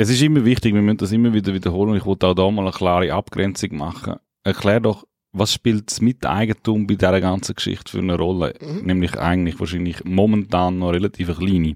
Es 0.00 0.08
ist 0.10 0.22
immer 0.22 0.44
wichtig, 0.44 0.74
wir 0.74 0.80
müssen 0.80 0.98
das 0.98 1.10
immer 1.10 1.34
wieder 1.34 1.52
wiederholen 1.52 1.90
und 1.90 1.96
ich 1.96 2.06
wollte 2.06 2.28
auch 2.28 2.34
da 2.34 2.48
mal 2.52 2.62
eine 2.62 2.70
klare 2.70 3.12
Abgrenzung 3.12 3.76
machen. 3.76 4.14
Erklär 4.44 4.78
doch, 4.78 5.04
was 5.32 5.52
spielt 5.52 5.90
das 5.90 6.00
Miteigentum 6.00 6.86
bei 6.86 6.94
dieser 6.94 7.20
ganzen 7.20 7.56
Geschichte 7.56 7.90
für 7.90 7.98
eine 7.98 8.16
Rolle? 8.16 8.54
Mhm. 8.60 8.86
Nämlich 8.86 9.18
eigentlich 9.18 9.58
wahrscheinlich 9.58 10.04
momentan 10.04 10.78
noch 10.78 10.92
relativ 10.92 11.36
kleine. 11.36 11.74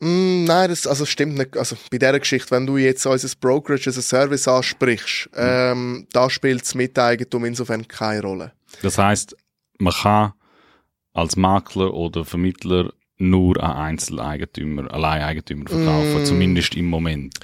Mm, 0.00 0.44
nein, 0.44 0.68
das 0.68 0.86
also 0.86 1.06
stimmt 1.06 1.38
nicht. 1.38 1.56
Also 1.56 1.76
bei 1.90 1.96
dieser 1.96 2.20
Geschichte, 2.20 2.50
wenn 2.50 2.66
du 2.66 2.76
jetzt 2.76 3.06
unser 3.06 3.34
Brokerage 3.40 3.86
als 3.86 4.06
Service 4.06 4.46
ansprichst, 4.46 5.30
mhm. 5.32 5.38
ähm, 5.38 6.06
da 6.12 6.28
spielt 6.28 6.60
das 6.60 6.74
Miteigentum 6.74 7.46
insofern 7.46 7.88
keine 7.88 8.20
Rolle. 8.20 8.52
Das 8.82 8.98
heißt, 8.98 9.34
man 9.78 9.94
kann 9.94 10.34
als 11.14 11.36
Makler 11.36 11.94
oder 11.94 12.26
Vermittler 12.26 12.92
nur 13.20 13.62
an 13.62 13.76
Einzeleigentümer, 13.76 14.92
Alleineigentümer 14.92 15.68
verkaufen, 15.68 16.22
mm. 16.22 16.26
zumindest 16.26 16.74
im 16.74 16.86
Moment. 16.86 17.38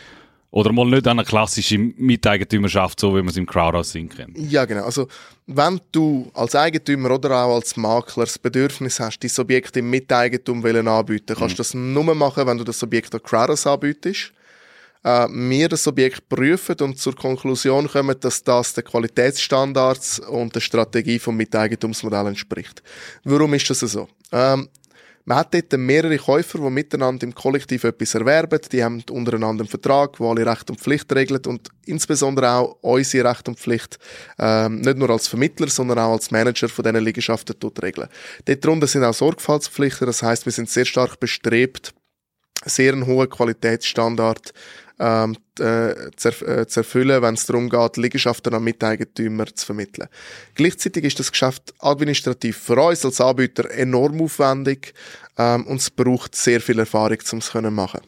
Oder 0.51 0.73
mal 0.73 0.87
nicht 0.87 1.07
an 1.07 1.19
eine 1.19 1.27
klassische 1.27 1.77
Miteigentümerschaft, 1.77 2.99
so 2.99 3.12
wie 3.15 3.19
man 3.19 3.29
es 3.29 3.37
im 3.37 3.47
Crowdhousing 3.47 4.09
kennt. 4.09 4.39
Ja, 4.39 4.65
genau. 4.65 4.85
Also, 4.85 5.07
wenn 5.47 5.81
du 5.93 6.31
als 6.33 6.55
Eigentümer 6.55 7.11
oder 7.11 7.45
auch 7.45 7.57
als 7.57 7.77
Makler 7.77 8.25
das 8.25 8.39
Bedürfnis 8.39 8.99
hast, 8.99 9.19
dein 9.19 9.31
Objekt 9.39 9.77
im 9.77 9.91
Miteigentum 9.91 10.65
anbieten 10.65 11.37
kannst 11.37 11.59
du 11.59 11.62
mm. 11.62 11.65
das 11.65 11.75
nur 11.75 12.15
machen, 12.15 12.47
wenn 12.47 12.59
du 12.59 12.65
das 12.65 12.83
Objekt 12.83 13.15
an 13.15 13.23
Crowdhouse 13.23 13.67
anbietest. 13.67 14.33
Äh, 15.07 15.29
wir 15.31 15.69
das 15.69 15.87
Objekt 15.87 16.29
prüfen 16.29 16.77
und 16.81 16.99
zur 16.99 17.15
Konklusion 17.15 17.87
kommen, 17.87 18.17
dass 18.19 18.43
das 18.43 18.75
den 18.75 18.83
Qualitätsstandards 18.85 20.21
und 20.21 20.55
der 20.55 20.61
Strategie 20.61 21.19
vom 21.19 21.37
Miteigentumsmodell 21.37 22.27
entspricht. 22.27 22.83
Warum 23.23 23.55
ist 23.55 23.71
das 23.71 23.81
so? 23.81 24.09
Ähm, 24.33 24.69
man 25.27 25.39
hat 25.39 25.53
dort 25.53 25.73
mehrere 25.77 26.17
Käufer, 26.19 26.59
die 26.59 26.71
miteinander 26.71 27.25
im 27.27 27.35
Kollektiv 27.35 27.83
etwas 27.83 28.15
erwerben. 28.15 28.61
Die 28.71 28.83
haben 28.83 29.03
untereinander 29.11 29.62
einen 29.62 29.69
Vertrag, 29.69 30.17
der 30.17 30.27
alle 30.27 30.47
Recht 30.47 30.71
und 30.71 30.81
Pflicht 30.81 31.12
regelt 31.12 31.49
und 31.49 31.69
insbesondere 31.85 32.51
auch 32.53 32.77
unsere 32.81 33.29
Recht 33.29 33.49
und 33.49 33.59
Pflicht 33.59 33.99
ähm, 34.39 34.81
nicht 34.81 34.97
nur 34.97 35.11
als 35.11 35.27
Vermittler, 35.27 35.69
sondern 35.69 35.99
auch 35.99 36.12
als 36.12 36.31
Manager 36.31 36.69
von 36.69 36.85
diesen 36.85 37.05
Liegenschaften 37.05 37.57
regeln. 37.83 38.09
Dort 38.45 38.65
drunter 38.65 38.87
sind 38.87 39.03
auch 39.03 39.15
Sorgfaltspflichten, 39.15 40.07
das 40.07 40.23
heißt, 40.23 40.47
wir 40.47 40.53
sind 40.53 40.71
sehr 40.71 40.85
stark 40.85 41.19
bestrebt, 41.19 41.93
sehr 42.66 42.92
einen 42.92 43.07
hohen 43.07 43.29
Qualitätsstandard 43.29 44.52
ähm, 44.98 45.37
äh, 45.59 45.94
zu, 46.16 46.29
äh, 46.46 46.66
zu 46.66 46.81
erfüllen, 46.81 47.22
wenn 47.22 47.35
es 47.35 47.46
darum 47.46 47.68
geht, 47.68 47.96
Liegenschaften 47.96 48.55
an 48.55 48.64
Miteigentümer 48.64 49.46
zu 49.46 49.66
vermitteln. 49.66 50.09
Gleichzeitig 50.55 51.05
ist 51.05 51.20
das 51.20 51.31
Geschäft 51.31 51.74
administrativ 51.81 52.57
für 52.57 52.81
uns 52.81 53.05
als 53.05 53.20
Anbieter 53.20 53.70
enorm 53.70 54.20
aufwendig 54.22 54.94
ähm, 55.37 55.66
und 55.66 55.81
es 55.81 55.90
braucht 55.90 56.35
sehr 56.35 56.61
viel 56.61 56.79
Erfahrung, 56.79 57.18
um 57.33 57.38
es 57.38 57.50
zu 57.50 57.62
machen. 57.62 58.00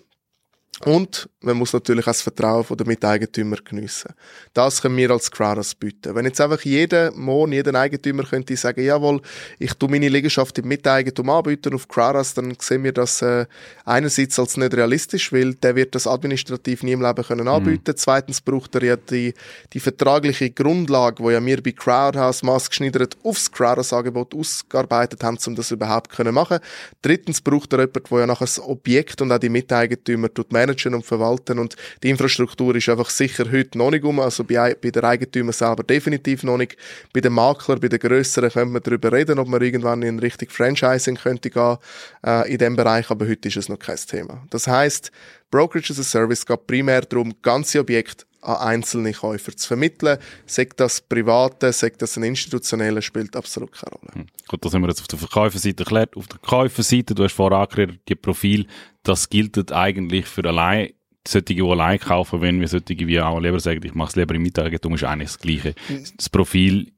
Und 0.85 1.29
man 1.41 1.57
muss 1.57 1.73
natürlich 1.73 2.05
auch 2.05 2.12
das 2.12 2.23
Vertrauen 2.23 2.64
der 2.77 2.87
Miteigentümer 2.87 3.57
geniessen. 3.57 4.12
Das 4.55 4.83
können 4.83 4.97
wir 4.97 5.11
als 5.11 5.31
Crowdhouse 5.31 5.75
bieten. 5.75 6.14
Wenn 6.14 6.25
jetzt 6.25 6.41
einfach 6.41 6.61
jeder 6.62 7.11
Morgen, 7.12 7.53
jeder 7.53 7.75
Eigentümer 7.75 8.25
könnte 8.25 8.57
sagen, 8.57 8.85
jawohl, 8.85 9.21
ich 9.59 9.75
tu 9.75 9.88
meine 9.88 10.09
Liegenschaft 10.09 10.57
im 10.59 10.69
Miteigentum 10.69 11.31
anbieten 11.31 11.75
auf 11.75 11.88
Crowdhouse, 11.88 12.35
dann 12.35 12.57
sehen 12.61 12.85
wir 12.85 12.93
das 12.93 13.23
äh, 13.23 13.47
einerseits 13.85 14.38
als 14.38 14.57
nicht 14.57 14.75
realistisch, 14.75 15.33
weil 15.33 15.55
der 15.55 15.75
wird 15.75 15.95
das 15.95 16.07
administrativ 16.07 16.83
nie 16.83 16.93
im 16.93 17.03
Leben 17.03 17.25
können 17.25 17.49
anbieten. 17.49 17.91
Mhm. 17.91 17.97
Zweitens 17.97 18.41
braucht 18.41 18.75
er 18.77 18.85
ja 18.85 18.97
die, 18.97 19.35
die 19.73 19.81
vertragliche 19.81 20.51
Grundlage, 20.51 21.23
wo 21.23 21.31
ja 21.31 21.45
wir 21.45 21.62
bei 21.62 21.73
Crowdhouse 21.73 22.43
maßgeschneidert 22.43 23.17
aufs 23.25 23.51
Crowdhouse-Angebot 23.51 24.35
ausgearbeitet 24.35 25.25
haben, 25.25 25.38
um 25.47 25.57
das 25.57 25.71
überhaupt 25.71 26.11
können 26.11 26.35
machen. 26.35 26.59
Drittens 27.03 27.41
braucht 27.41 27.73
er 27.73 27.81
jemanden, 27.81 28.03
der 28.11 28.19
ja 28.21 28.27
nachher 28.27 28.45
das 28.45 28.61
Objekt 28.61 29.21
und 29.23 29.33
auch 29.33 29.38
die 29.38 29.49
Miteigentümer 29.49 30.33
tut 30.33 30.53
managen 30.69 30.95
und 30.95 31.05
verwalten 31.05 31.59
und 31.59 31.77
die 32.03 32.11
Infrastruktur 32.11 32.75
ist 32.77 32.89
einfach 32.89 33.11
sicher 33.11 33.51
heute 33.51 33.79
noch 33.79 33.91
nicht 33.91 34.05
um, 34.05 34.21
also 34.21 34.45
bei, 34.45 34.75
bei 34.75 34.91
der 34.91 35.05
Eigentümer 35.05 35.53
selber 35.53 35.83
definitiv 35.83 36.43
noch 36.43 36.59
nicht. 36.59 36.77
Bei 37.13 37.21
den 37.21 37.33
Maklern, 37.33 37.81
bei 37.81 37.89
den 37.89 37.99
Grösseren 37.99 38.51
könnte 38.51 38.73
man 38.73 38.83
darüber 38.83 39.13
reden, 39.13 39.39
ob 39.39 39.49
man 39.49 39.63
irgendwann 39.63 40.03
in 40.03 40.19
Richtung 40.19 40.49
Franchising 40.49 41.17
könnte 41.17 41.51
gehen 41.51 41.77
äh, 42.25 42.51
in 42.53 42.59
dem 42.59 42.77
Bereich, 42.77 43.11
aber 43.11 43.27
heute 43.27 43.49
ist 43.49 43.57
es 43.57 43.69
noch 43.69 43.79
kein 43.79 43.97
Thema. 43.97 44.43
Das 44.51 44.67
heißt, 44.67 45.11
Brokerage 45.51 45.93
as 45.93 45.99
a 45.99 46.03
Service 46.03 46.45
geht 46.45 46.67
primär 46.67 47.03
darum, 47.03 47.35
ganze 47.43 47.81
Objekte 47.81 48.28
an 48.40 48.57
einzelne 48.57 49.12
Käufer 49.12 49.57
zu 49.57 49.68
vermitteln. 49.68 50.18
Sagt 50.46 50.81
das 50.81 51.01
Private, 51.01 51.72
sagt 51.72 52.03
das 52.03 52.16
ein 52.16 52.22
Institutioneller, 52.22 53.03
spielt 53.03 53.37
absolut 53.37 53.72
keine 53.72 53.92
Rolle. 53.92 54.14
Hm. 54.14 54.27
Gut, 54.46 54.64
das 54.64 54.74
haben 54.74 54.83
wir 54.83 54.88
jetzt 54.88 55.01
auf 55.01 55.09
der 55.09 55.18
Verkäuferseite 55.18 55.83
erklärt. 55.83 56.16
Auf 56.16 56.29
der 56.29 56.38
Käuferseite, 56.38 57.14
du 57.14 57.24
hast 57.24 57.35
vorher 57.35 57.59
angeklärt, 57.59 57.98
die 58.09 58.14
Profil, 58.14 58.66
das 59.03 59.29
gilt 59.29 59.72
eigentlich 59.72 60.27
für 60.27 60.44
allein 60.44 60.90
solche, 61.27 61.44
die 61.55 61.62
allein 61.62 61.98
kaufen, 61.98 62.40
wenn 62.40 62.61
wir 62.61 62.68
solche 62.68 63.07
wie 63.07 63.20
auch 63.20 63.38
lieber 63.40 63.61
sagen, 63.61 63.81
ich 63.85 63.94
mache 63.94 64.11
es 64.11 64.16
lieber 64.16 64.35
im 64.35 64.42
Mieteigentum, 64.42 64.94
ist 64.94 65.05
eigentlich 65.05 65.29
das 65.29 65.38
Gleiche. 65.38 65.74
Hm. 65.88 66.05
Das 66.16 66.29
Profil 66.29 66.92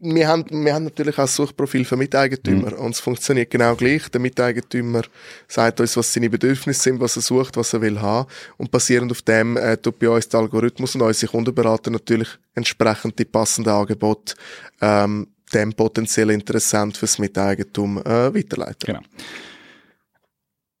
wir 0.00 0.28
haben, 0.28 0.44
wir 0.64 0.74
haben 0.74 0.84
natürlich 0.84 1.16
auch 1.16 1.22
ein 1.22 1.28
Suchprofil 1.28 1.84
für 1.84 1.96
Miteigentümer 1.96 2.72
mhm. 2.72 2.78
und 2.78 2.94
es 2.94 3.00
funktioniert 3.00 3.50
genau 3.50 3.74
gleich. 3.74 4.08
Der 4.08 4.20
Miteigentümer 4.20 5.02
sagt 5.46 5.80
uns, 5.80 5.96
was 5.96 6.12
seine 6.12 6.30
Bedürfnisse 6.30 6.82
sind, 6.82 7.00
was 7.00 7.16
er 7.16 7.22
sucht, 7.22 7.56
was 7.56 7.72
er 7.72 7.80
will 7.80 8.00
haben 8.00 8.28
und 8.56 8.70
basierend 8.70 9.10
auf 9.10 9.22
dem 9.22 9.56
äh, 9.56 9.76
tut 9.76 9.98
bei 9.98 10.08
uns 10.08 10.28
der 10.28 10.40
Algorithmus 10.40 10.94
und 10.94 11.02
unsere 11.02 11.30
Kundenberater 11.32 11.90
natürlich 11.90 12.28
entsprechend 12.54 13.18
die 13.18 13.24
passenden 13.24 13.72
Angebote 13.72 14.34
ähm, 14.80 15.28
dem 15.52 15.72
potenziell 15.72 16.30
interessant 16.30 16.96
fürs 16.96 17.18
Miteigentum 17.18 17.98
äh, 17.98 18.34
weiterleiten. 18.34 18.86
Genau. 18.86 19.00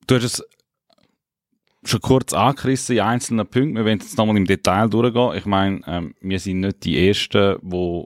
Du 0.06 0.14
hast 0.16 0.24
es 0.24 0.44
schon 1.84 2.00
kurz 2.00 2.32
angerissen 2.32 2.96
in 2.96 3.02
einzelnen 3.02 3.46
Punkten. 3.46 3.76
Wir 3.76 3.84
werden 3.84 4.00
jetzt 4.00 4.18
nochmal 4.18 4.36
im 4.36 4.46
Detail 4.46 4.88
durchgehen. 4.88 5.36
Ich 5.36 5.46
meine, 5.46 5.80
ähm, 5.86 6.14
wir 6.20 6.38
sind 6.38 6.60
nicht 6.60 6.84
die 6.84 7.08
Ersten, 7.08 7.58
die 7.62 8.04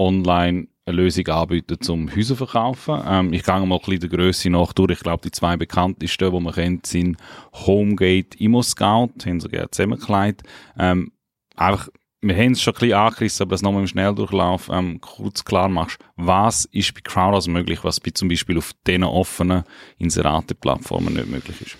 online 0.00 0.68
eine 0.86 0.96
Lösung 0.96 1.26
anbieten 1.28 1.80
zum 1.80 2.14
Häuser 2.14 2.36
verkaufen. 2.36 3.00
Ähm, 3.06 3.32
ich 3.32 3.42
gehe 3.42 3.54
mal 3.54 3.76
ein 3.76 3.80
bisschen 3.84 4.00
der 4.00 4.08
Grösse 4.08 4.50
nach 4.50 4.72
durch. 4.72 4.92
Ich 4.92 5.00
glaube, 5.00 5.22
die 5.22 5.30
zwei 5.30 5.56
bekanntesten, 5.56 6.32
die 6.32 6.40
man 6.40 6.54
kennt, 6.54 6.86
sind 6.86 7.16
Homegate, 7.52 8.38
ImmoScout, 8.38 9.10
haben 9.24 9.38
gerne 9.38 9.70
zusammengelegt. 9.70 10.42
Ähm, 10.78 11.12
einfach, 11.54 11.88
wir 12.22 12.36
haben 12.36 12.52
es 12.52 12.62
schon 12.62 12.74
ein 12.74 12.80
bisschen 12.80 12.94
angerissen, 12.94 13.42
aber 13.44 13.50
das 13.50 13.62
nochmal 13.62 13.82
im 13.82 13.88
Schnelldurchlauf 13.88 14.68
ähm, 14.72 15.00
kurz 15.00 15.44
klar 15.44 15.68
machst. 15.68 15.98
Was 16.16 16.64
ist 16.66 16.94
bei 16.94 17.00
Crowdhouse 17.02 17.48
möglich, 17.48 17.84
was 17.84 18.00
bei 18.00 18.10
zum 18.10 18.28
Beispiel 18.28 18.58
auf 18.58 18.72
diesen 18.86 19.04
offenen 19.04 19.64
Inserate-Plattformen 19.98 21.14
nicht 21.14 21.28
möglich 21.28 21.60
ist? 21.60 21.76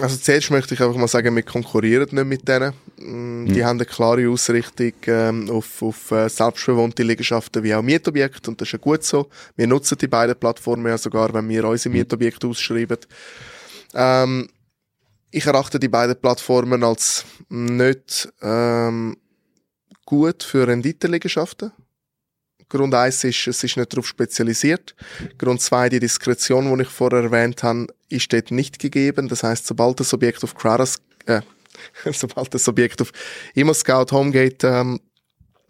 Also 0.00 0.18
zuerst 0.18 0.50
möchte 0.50 0.74
ich 0.74 0.82
einfach 0.82 0.96
mal 0.96 1.08
sagen, 1.08 1.34
wir 1.34 1.42
konkurrieren 1.42 2.08
nicht 2.10 2.26
mit 2.26 2.46
denen. 2.46 2.74
Mm, 2.98 3.46
die 3.46 3.60
mhm. 3.60 3.64
haben 3.64 3.78
eine 3.78 3.86
klare 3.86 4.28
Ausrichtung 4.28 4.92
ähm, 5.06 5.48
auf, 5.50 5.80
auf 5.82 6.10
äh, 6.10 6.28
selbstbewohnte 6.28 7.02
Liegenschaften 7.02 7.62
wie 7.62 7.74
auch 7.74 7.82
Mietobjekte 7.82 8.50
und 8.50 8.60
das 8.60 8.68
ist 8.68 8.72
ja 8.72 8.78
gut 8.78 9.04
so. 9.04 9.28
Wir 9.56 9.66
nutzen 9.66 9.96
die 9.96 10.06
beiden 10.06 10.36
Plattformen 10.36 10.86
ja 10.86 10.98
sogar, 10.98 11.32
wenn 11.32 11.48
wir 11.48 11.64
unsere 11.64 11.88
mhm. 11.88 11.96
Mietobjekte 11.96 12.46
ausschreiben. 12.46 12.98
Ähm, 13.94 14.48
ich 15.30 15.46
erachte 15.46 15.80
die 15.80 15.88
beiden 15.88 16.16
Plattformen 16.20 16.84
als 16.84 17.24
nicht 17.48 18.28
ähm, 18.42 19.16
gut 20.04 20.42
für 20.42 20.66
Renditeliegenschaften. 20.66 21.72
Grund 22.68 22.94
eins 22.94 23.24
ist, 23.24 23.46
es 23.46 23.62
ist 23.62 23.76
nicht 23.76 23.92
darauf 23.92 24.06
spezialisiert. 24.06 24.94
Grund 25.38 25.60
zwei, 25.60 25.88
die 25.88 26.00
Diskretion, 26.00 26.76
die 26.76 26.82
ich 26.82 26.88
vorher 26.88 27.22
erwähnt 27.22 27.62
habe, 27.62 27.86
ist 28.08 28.32
dort 28.32 28.50
nicht 28.50 28.78
gegeben. 28.78 29.28
Das 29.28 29.42
heißt, 29.42 29.66
sobald 29.66 30.00
das 30.00 30.12
Objekt 30.14 30.42
auf 30.44 30.54
Quaras, 30.54 30.96
äh, 31.26 31.40
sobald 32.12 32.54
das 32.54 32.68
Objekt 32.68 33.02
auf 33.02 33.12
ImmoScout 33.54 34.12
Homegate 34.12 34.66
ähm, 34.66 35.00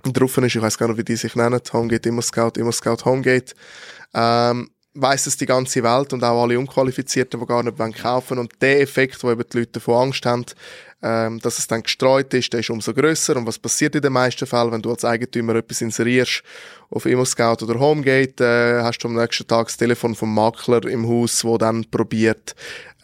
drauf 0.03 0.37
ist, 0.39 0.55
ich 0.57 0.63
weiß 0.63 0.79
gar 0.79 0.89
nicht, 0.89 0.99
wie 0.99 1.05
die 1.05 1.17
sich 1.17 1.35
nennen, 1.35 1.61
Homegate, 1.73 2.09
ImmoScout, 2.09 2.53
ImmoScout 2.57 3.05
Homegate, 3.05 3.55
ähm, 4.15 4.71
weiss 4.95 5.27
es 5.27 5.37
die 5.37 5.47
ganze 5.47 5.83
Welt 5.83 6.13
und 6.13 6.23
auch 6.23 6.43
alle 6.43 6.59
Unqualifizierten, 6.59 7.41
die 7.41 7.47
gar 7.47 7.63
nicht 7.63 7.77
kaufen 7.99 8.31
wollen. 8.31 8.41
Und 8.41 8.53
der 8.61 8.81
Effekt, 8.81 9.23
wo 9.25 9.31
eben 9.31 9.45
die 9.53 9.59
Leute 9.59 9.73
davon 9.73 10.09
Angst 10.09 10.25
haben, 10.25 10.45
ähm, 11.05 11.39
dass 11.41 11.59
es 11.59 11.67
dann 11.67 11.83
gestreut 11.83 12.33
ist, 12.33 12.53
der 12.55 12.61
ist 12.61 12.71
umso 12.71 12.95
grösser. 12.95 13.37
Und 13.37 13.47
was 13.47 13.59
passiert 13.59 13.95
in 13.95 14.01
den 14.01 14.13
meisten 14.13 14.47
Fällen, 14.47 14.73
wenn 14.73 14.81
du 14.81 14.91
als 14.91 15.05
Eigentümer 15.05 15.55
etwas 15.57 15.83
inserierst 15.83 16.43
auf 16.89 17.05
ImmoScout 17.05 17.63
oder 17.63 17.79
Homegate, 17.79 18.43
äh, 18.43 18.83
hast 18.83 19.01
du 19.01 19.09
am 19.09 19.15
nächsten 19.15 19.47
Tag 19.47 19.67
das 19.67 19.77
Telefon 19.77 20.15
vom 20.15 20.35
Makler 20.35 20.87
im 20.87 21.07
Haus, 21.07 21.45
wo 21.45 21.59
dann 21.59 21.85
probiert, 21.91 22.55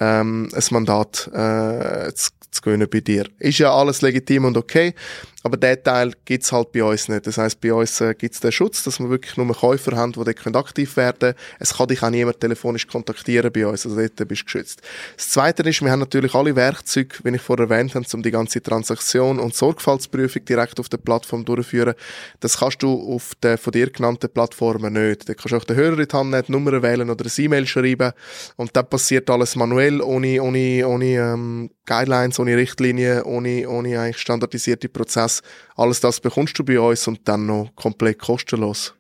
ähm, 0.01 0.49
ein 0.53 0.65
Mandat 0.71 1.29
äh, 1.33 2.13
zu, 2.15 2.31
zu 2.51 2.63
gewinnen 2.63 2.89
bei 2.91 3.01
dir. 3.01 3.27
Ist 3.39 3.59
ja 3.59 3.73
alles 3.73 4.03
legitim 4.03 4.47
und 4.47 4.57
okay. 4.57 4.95
Aber 5.43 5.57
der 5.57 5.83
Teil 5.83 6.13
gibt's 6.27 6.53
halt 6.53 6.71
bei 6.73 6.85
uns 6.85 7.09
nicht. 7.09 7.27
Das 7.27 7.39
heißt, 7.39 7.61
bei 7.63 7.73
uns 7.73 7.99
äh, 8.03 8.15
gibt's 8.15 8.41
den 8.41 8.53
Schutz, 8.53 8.85
dass 8.85 9.01
wir 9.01 9.09
wirklich 9.09 9.39
nur 9.39 9.55
Käufer 9.55 9.97
haben, 9.97 10.13
die 10.13 10.23
dort 10.23 10.57
aktiv 10.57 10.97
werden 10.99 11.19
können. 11.19 11.35
Es 11.59 11.75
kann 11.75 11.89
dich 11.89 12.03
auch 12.03 12.11
niemand 12.11 12.41
telefonisch 12.41 12.87
kontaktieren 12.87 13.51
bei 13.51 13.67
uns, 13.67 13.87
also 13.87 13.97
dort 13.99 14.17
bist 14.29 14.43
du 14.43 14.45
geschützt. 14.45 14.83
Das 15.17 15.31
Zweite 15.31 15.63
ist, 15.63 15.81
wir 15.81 15.91
haben 15.91 16.01
natürlich 16.01 16.35
alle 16.35 16.55
Werkzeuge, 16.55 17.17
wie 17.23 17.35
ich 17.35 17.41
vorher 17.41 17.71
erwähnt 17.71 17.95
habe, 17.95 18.05
um 18.13 18.23
die 18.23 18.31
ganze 18.31 18.63
Transaktion 18.63 19.39
und 19.39 19.55
Sorgfaltsprüfung 19.55 20.45
direkt 20.45 20.79
auf 20.79 20.91
der 20.91 20.99
Plattform 20.99 21.47
durchzuführen. 21.47 21.95
Das 22.41 22.59
kannst 22.59 22.83
du 22.83 23.15
auf 23.15 23.35
den 23.43 23.57
von 23.57 23.73
dir 23.73 23.89
genannten 23.91 24.29
Plattformen 24.29 24.93
nicht. 24.93 25.27
Da 25.27 25.33
kannst 25.33 25.53
du 25.53 25.57
auch 25.57 25.65
den 25.65 25.77
Hörer 25.77 25.99
in 25.99 26.07
die 26.07 26.17
Hand 26.17 26.31
nehmen, 26.31 26.45
die 26.47 26.53
Nummer 26.53 26.83
wählen 26.83 27.09
oder 27.09 27.25
ein 27.25 27.33
E-Mail 27.45 27.67
schreiben 27.67 28.13
und 28.57 28.77
dann 28.77 28.87
passiert 28.87 29.31
alles 29.31 29.57
manuell, 29.57 29.90
ohne, 30.01 30.43
ohne, 30.43 30.87
ohne 30.87 31.07
ähm, 31.07 31.71
Guidelines, 31.87 32.39
ohne 32.39 32.57
Richtlinien, 32.57 33.23
ohne, 33.23 33.69
ohne 33.69 33.99
eigentlich 33.99 34.19
standardisierte 34.19 34.89
Prozesse. 34.89 35.43
Alles 35.77 36.01
das 36.01 36.21
bekommst 36.21 36.59
du 36.59 36.65
bei 36.65 36.79
uns 36.79 37.07
und 37.09 37.21
dann 37.27 37.47
noch 37.47 37.75
komplett 37.75 38.19
kostenlos. 38.19 38.95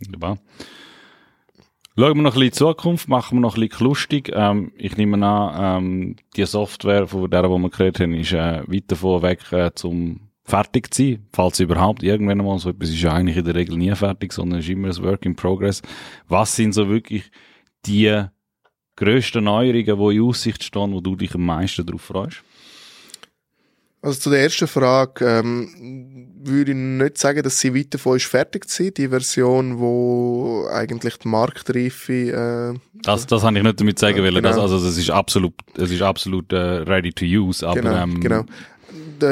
Wunderbar. 0.00 0.38
Schauen 1.96 2.16
wir 2.16 2.22
noch 2.22 2.34
ein 2.34 2.40
bisschen 2.40 2.42
in 2.42 2.50
die 2.50 2.52
Zukunft, 2.52 3.08
machen 3.08 3.36
wir 3.36 3.40
noch 3.42 3.56
ein 3.56 3.68
bisschen 3.68 3.86
lustig. 3.86 4.30
Ähm, 4.34 4.72
ich 4.76 4.96
nehme 4.96 5.24
an, 5.26 5.84
ähm, 5.84 6.16
die 6.36 6.46
Software, 6.46 7.06
von 7.06 7.30
der, 7.30 7.42
die 7.42 7.48
wir 7.48 7.70
geredet 7.70 8.00
haben, 8.00 8.14
ist 8.14 8.32
äh, 8.32 8.62
weit 8.66 8.84
davon 8.90 9.22
weg, 9.22 9.40
äh, 9.52 9.70
zum 9.74 10.30
fertig 10.44 10.92
zu 10.92 11.02
sein, 11.02 11.26
falls 11.32 11.60
überhaupt 11.60 12.02
irgendwann 12.02 12.38
mal 12.38 12.58
so 12.58 12.70
etwas 12.70 12.90
ist 12.90 13.00
ja 13.00 13.12
eigentlich 13.12 13.36
in 13.36 13.44
der 13.44 13.54
Regel 13.54 13.76
nie 13.76 13.94
fertig, 13.94 14.32
sondern 14.32 14.60
ist 14.60 14.68
immer 14.68 14.88
ein 14.88 15.02
Work 15.02 15.24
in 15.24 15.36
Progress. 15.36 15.82
Was 16.28 16.56
sind 16.56 16.72
so 16.72 16.88
wirklich 16.88 17.30
die 17.86 18.24
grössten 19.00 19.44
Neuerungen, 19.44 19.98
die 19.98 20.16
in 20.16 20.22
Aussicht 20.22 20.62
stehen, 20.62 20.92
wo 20.92 21.00
du 21.00 21.16
dich 21.16 21.34
am 21.34 21.46
meisten 21.46 21.84
darauf 21.84 22.02
freust? 22.02 22.42
Also 24.02 24.18
zu 24.18 24.30
der 24.30 24.42
ersten 24.42 24.66
Frage 24.66 25.26
ähm, 25.26 26.30
würde 26.42 26.70
ich 26.70 26.76
nicht 26.76 27.18
sagen, 27.18 27.42
dass 27.42 27.60
sie 27.60 27.74
weit 27.74 27.92
davon 27.92 28.16
ist 28.16 28.24
fertig 28.24 28.64
sind. 28.70 28.96
Die 28.96 29.08
Version, 29.08 29.78
wo 29.78 30.66
eigentlich 30.72 31.18
die 31.18 31.28
Marktreife... 31.28 32.72
Äh, 32.74 32.78
das, 33.02 33.26
das 33.26 33.42
habe 33.42 33.58
ich 33.58 33.62
nicht 33.62 33.78
damit 33.78 33.98
sagen 33.98 34.18
wollen. 34.18 34.36
Genau. 34.36 34.48
Das, 34.48 34.58
also 34.58 34.82
das 34.82 34.96
ist 34.96 35.10
absolut, 35.10 35.52
es 35.76 35.90
ist 35.90 36.00
absolut 36.00 36.50
uh, 36.52 36.82
ready 36.86 37.12
to 37.12 37.26
use. 37.26 37.66
Aber, 37.66 37.80
genau, 37.80 38.02
ähm, 38.02 38.20
genau. 38.20 38.44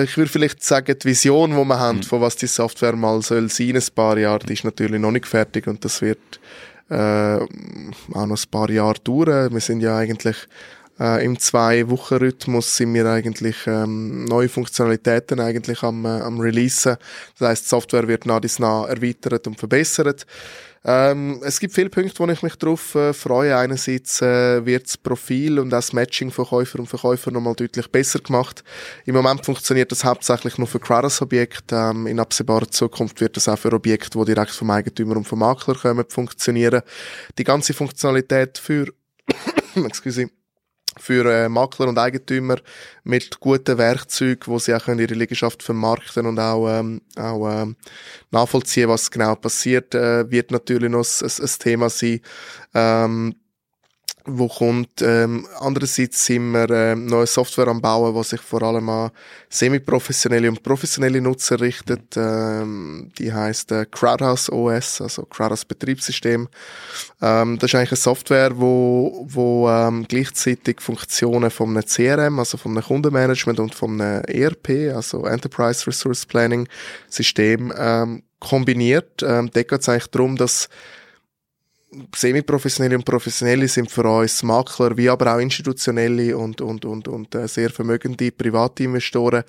Ich 0.02 0.18
würde 0.18 0.30
vielleicht 0.30 0.62
sagen, 0.62 0.94
die 1.02 1.08
Vision, 1.08 1.52
die 1.52 1.56
wir 1.64 1.78
haben, 1.78 1.98
mhm. 1.98 2.02
von 2.02 2.20
was 2.20 2.36
die 2.36 2.46
Software 2.46 2.94
mal 2.94 3.22
soll 3.22 3.48
sein, 3.48 3.74
ein 3.74 3.82
paar 3.94 4.18
Jahre, 4.18 4.44
die 4.44 4.52
ist 4.52 4.64
natürlich 4.64 5.00
noch 5.00 5.12
nicht 5.12 5.26
fertig 5.26 5.66
und 5.66 5.82
das 5.82 6.02
wird 6.02 6.40
äh, 6.90 7.38
auch 8.14 8.26
noch 8.26 8.38
ein 8.38 8.50
paar 8.50 8.70
Jahre 8.70 8.98
dauern. 9.00 9.52
Wir 9.52 9.60
sind 9.60 9.80
ja 9.80 9.96
eigentlich 9.96 10.36
äh, 11.00 11.24
im 11.24 11.38
Zwei-Wochen-Rhythmus 11.38 12.76
sind 12.76 12.92
wir 12.94 13.06
eigentlich 13.06 13.56
ähm, 13.66 14.24
neue 14.24 14.48
Funktionalitäten 14.48 15.38
eigentlich 15.38 15.82
am, 15.82 16.04
äh, 16.04 16.08
am 16.08 16.40
Releasen. 16.40 16.96
Das 17.38 17.48
heißt, 17.48 17.64
die 17.64 17.68
Software 17.68 18.08
wird 18.08 18.26
nach 18.26 18.40
dies 18.40 18.58
nach 18.58 18.88
erweitert 18.88 19.46
und 19.46 19.58
verbessert. 19.58 20.26
Ähm, 20.84 21.40
es 21.44 21.60
gibt 21.60 21.74
viele 21.74 21.90
Punkte, 21.90 22.18
wo 22.18 22.26
ich 22.26 22.42
mich 22.42 22.56
darauf 22.56 22.94
äh, 22.94 23.12
freue. 23.12 23.56
Einerseits 23.56 24.22
äh, 24.22 24.64
wird 24.64 24.86
das 24.86 24.96
Profil 24.96 25.58
und 25.58 25.70
das 25.70 25.92
Matching 25.92 26.30
von 26.30 26.46
Käufer 26.46 26.78
und 26.78 26.86
Verkäufer 26.86 27.30
nochmal 27.30 27.54
deutlich 27.54 27.90
besser 27.90 28.20
gemacht. 28.20 28.62
Im 29.04 29.14
Moment 29.14 29.44
funktioniert 29.44 29.90
das 29.90 30.04
hauptsächlich 30.04 30.58
nur 30.58 30.66
für 30.66 30.80
Quaras-Objekte. 30.80 31.74
Ähm, 31.74 32.06
in 32.06 32.20
absehbarer 32.20 32.70
Zukunft 32.70 33.20
wird 33.20 33.36
das 33.36 33.48
auch 33.48 33.58
für 33.58 33.72
Objekte, 33.72 34.18
die 34.18 34.24
direkt 34.24 34.52
vom 34.52 34.70
Eigentümer 34.70 35.16
und 35.16 35.26
vom 35.26 35.40
Makler 35.40 35.74
kommen, 35.74 36.04
funktionieren. 36.08 36.82
Die 37.36 37.44
ganze 37.44 37.74
Funktionalität 37.74 38.58
für 38.58 38.86
excuse 39.74 40.30
für 40.98 41.24
äh, 41.30 41.48
Makler 41.48 41.88
und 41.88 41.98
Eigentümer 41.98 42.56
mit 43.04 43.40
guten 43.40 43.78
Werkzeugen, 43.78 44.46
wo 44.46 44.58
sie 44.58 44.74
auch 44.74 44.84
können 44.84 45.00
ihre 45.00 45.14
Liegenschaft 45.14 45.62
vermarkten 45.62 46.26
und 46.26 46.38
auch, 46.38 46.68
ähm, 46.68 47.00
auch 47.16 47.62
ähm, 47.62 47.76
nachvollziehen, 48.30 48.88
was 48.88 49.10
genau 49.10 49.34
passiert, 49.34 49.94
äh, 49.94 50.30
wird 50.30 50.50
natürlich 50.50 50.90
noch 50.90 51.04
ein, 51.22 51.30
ein 51.40 51.58
Thema 51.58 51.90
sein. 51.90 52.20
Ähm, 52.74 53.34
wo 54.28 54.48
kommt. 54.48 55.02
Ähm, 55.02 55.46
andererseits 55.58 56.24
sind 56.24 56.52
wir 56.52 56.70
ähm, 56.70 57.06
neue 57.06 57.26
Software 57.26 57.68
am 57.68 57.80
Bauen, 57.80 58.14
die 58.14 58.24
sich 58.24 58.40
vor 58.40 58.62
allem 58.62 58.88
an 58.88 59.10
semi-professionelle 59.48 60.48
und 60.48 60.62
professionelle 60.62 61.20
Nutzer 61.20 61.60
richtet. 61.60 62.16
Ähm, 62.16 63.10
die 63.18 63.32
heißt 63.32 63.72
äh, 63.72 63.86
Crowdhouse 63.90 64.50
OS, 64.50 65.00
also 65.00 65.22
Crowdhouse 65.24 65.64
Betriebssystem. 65.64 66.48
Ähm, 67.20 67.58
das 67.58 67.70
ist 67.70 67.74
eigentlich 67.74 67.92
eine 67.92 67.96
Software, 67.96 68.58
wo, 68.58 69.26
wo 69.28 69.68
ähm, 69.68 70.06
gleichzeitig 70.06 70.80
Funktionen 70.80 71.50
von 71.50 71.70
einem 71.70 71.84
CRM, 71.84 72.38
also 72.38 72.58
von 72.58 72.72
einem 72.72 72.84
Kundenmanagement 72.84 73.60
und 73.60 73.74
von 73.74 74.00
einem 74.00 74.22
ERP, 74.24 74.94
also 74.94 75.24
Enterprise 75.26 75.86
Resource 75.86 76.26
Planning 76.26 76.68
System, 77.08 77.72
ähm, 77.76 78.22
kombiniert. 78.40 79.22
Ähm, 79.22 79.50
da 79.52 79.62
geht 79.62 79.80
es 79.80 79.88
eigentlich 79.88 80.08
darum, 80.08 80.36
dass 80.36 80.68
semi-professionelle 82.14 82.96
und 82.96 83.04
professionelle 83.04 83.66
sind 83.66 83.90
für 83.90 84.04
uns 84.04 84.42
Makler, 84.42 84.96
wie 84.96 85.08
aber 85.08 85.34
auch 85.34 85.38
institutionelle 85.38 86.36
und, 86.36 86.60
und, 86.60 86.84
und, 86.84 87.08
und 87.08 87.34
äh, 87.34 87.48
sehr 87.48 87.70
vermögende 87.70 88.30
private 88.30 88.84
Investoren, 88.84 89.42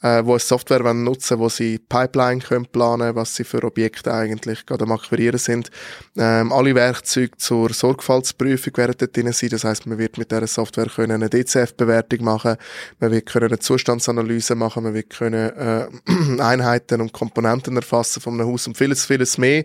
äh, 0.00 0.22
die 0.22 0.30
eine 0.30 0.38
Software 0.38 0.84
wollen 0.84 1.02
nutzen 1.02 1.38
wo 1.40 1.48
sie 1.48 1.78
Pipeline 1.78 2.40
können 2.40 2.66
planen 2.66 3.16
was 3.16 3.34
sie 3.34 3.42
für 3.42 3.64
Objekte 3.64 4.12
eigentlich 4.14 4.66
gerade 4.66 4.84
am 4.84 4.92
Akquirieren 4.92 5.38
sind. 5.38 5.70
Ähm, 6.16 6.52
alle 6.52 6.76
Werkzeuge 6.76 7.36
zur 7.36 7.72
Sorgfaltsprüfung 7.72 8.76
werden 8.76 8.94
dort 8.96 9.16
drin 9.16 9.32
sein. 9.32 9.50
Das 9.50 9.64
heißt, 9.64 9.86
man 9.86 9.98
wird 9.98 10.16
mit 10.16 10.30
dieser 10.30 10.46
Software 10.46 10.86
können 10.86 11.12
eine 11.12 11.28
DCF-Bewertung 11.28 12.24
machen, 12.24 12.56
man 13.00 13.10
wird 13.10 13.26
können 13.26 13.48
eine 13.48 13.58
Zustandsanalyse 13.58 14.54
machen, 14.54 14.84
man 14.84 14.94
wird 14.94 15.10
können 15.10 15.50
äh, 15.50 15.88
Einheiten 16.40 17.00
und 17.00 17.12
Komponenten 17.12 17.74
erfassen 17.76 18.20
von 18.20 18.34
einem 18.34 18.48
Haus 18.48 18.68
und 18.68 18.76
vieles, 18.76 19.04
vieles 19.04 19.38
mehr. 19.38 19.64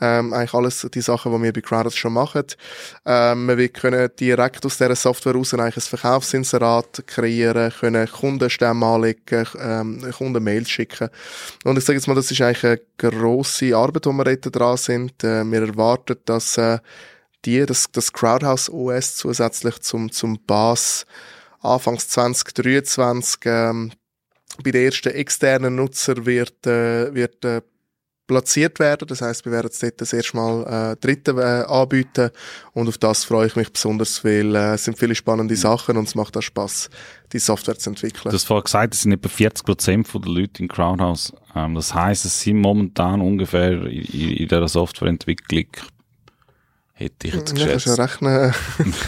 Ähm, 0.00 0.32
eigentlich 0.32 0.54
alles 0.54 0.86
die 0.92 1.00
Sachen, 1.00 1.32
die 1.32 1.42
wir 1.42 1.52
bei 1.52 1.60
Crowders 1.60 1.96
schon 1.96 2.14
machen. 2.14 2.44
Ähm, 3.06 3.46
wir 3.46 3.68
können 3.68 4.10
direkt 4.18 4.66
aus 4.66 4.78
dieser 4.78 4.96
Software 4.96 5.34
raus 5.34 5.54
eigentlich 5.54 5.76
ein 5.76 5.98
Verkaufsinserat 5.98 7.04
kreieren, 7.06 7.72
können 7.78 8.08
Kundenstämme 8.08 8.84
anlegen, 8.84 9.46
ähm, 9.60 10.12
Kunden 10.16 10.42
Mails 10.42 10.68
schicken. 10.68 11.10
Und 11.64 11.78
ich 11.78 11.84
sage 11.84 11.98
jetzt 11.98 12.08
mal, 12.08 12.14
das 12.14 12.30
ist 12.30 12.40
eigentlich 12.40 12.64
eine 12.64 12.80
grosse 12.98 13.76
Arbeit, 13.76 14.06
wo 14.06 14.12
wir 14.12 14.24
dort 14.24 14.56
dran 14.56 14.76
sind. 14.76 15.22
Äh, 15.22 15.44
wir 15.44 15.62
erwarten, 15.62 16.16
dass 16.24 16.58
äh, 16.58 16.78
die, 17.44 17.64
das, 17.64 17.86
das 17.92 18.12
Crowdhouse 18.12 18.70
OS 18.70 19.16
zusätzlich 19.16 19.80
zum, 19.80 20.10
zum 20.10 20.38
Bass 20.44 21.06
Anfangs 21.60 22.08
2023 22.10 23.40
ähm, 23.46 23.92
bei 24.62 24.70
den 24.70 24.84
ersten 24.84 25.14
externen 25.14 25.76
Nutzer 25.76 26.26
wird, 26.26 26.66
äh, 26.66 27.14
wird 27.14 27.42
äh, 27.44 27.62
platziert 28.26 28.78
werden. 28.78 29.06
Das 29.08 29.20
heißt, 29.20 29.44
wir 29.44 29.52
werden 29.52 29.66
jetzt 29.66 29.82
dort 29.82 30.00
das 30.00 30.12
erste 30.12 30.36
Mal 30.36 30.92
äh, 30.92 30.96
Dritte 30.96 31.32
äh, 31.32 31.70
anbieten 31.70 32.30
und 32.72 32.88
auf 32.88 32.98
das 32.98 33.24
freue 33.24 33.46
ich 33.46 33.56
mich 33.56 33.72
besonders, 33.72 34.24
weil 34.24 34.54
äh, 34.54 34.74
es 34.74 34.84
sind 34.84 34.98
viele 34.98 35.14
spannende 35.14 35.56
Sachen 35.56 35.96
und 35.96 36.08
es 36.08 36.14
macht 36.14 36.36
auch 36.36 36.42
Spaß, 36.42 36.90
die 37.32 37.38
Software 37.38 37.78
zu 37.78 37.90
entwickeln. 37.90 38.30
Du 38.30 38.32
hast 38.32 38.44
vorhin 38.44 38.64
gesagt, 38.64 38.94
es 38.94 39.02
sind 39.02 39.12
etwa 39.12 39.28
40 39.28 39.64
Prozent 39.64 40.08
der 40.14 40.20
Leute 40.22 40.62
in 40.62 40.68
Crowdhouse. 40.68 41.32
Ähm, 41.54 41.74
das 41.74 41.94
heißt, 41.94 42.24
es 42.24 42.40
sind 42.40 42.60
momentan 42.60 43.20
ungefähr 43.20 43.72
in, 43.72 44.02
in 44.02 44.48
dieser 44.48 44.68
Softwareentwicklung 44.68 45.66
hätte 47.04 47.28
ich 47.28 47.34
jetzt 47.34 47.54
geschätzt. 47.54 47.86
Ja, 47.86 47.96
kannst 47.96 48.22
du 48.22 48.26
rechnen. 48.26 48.54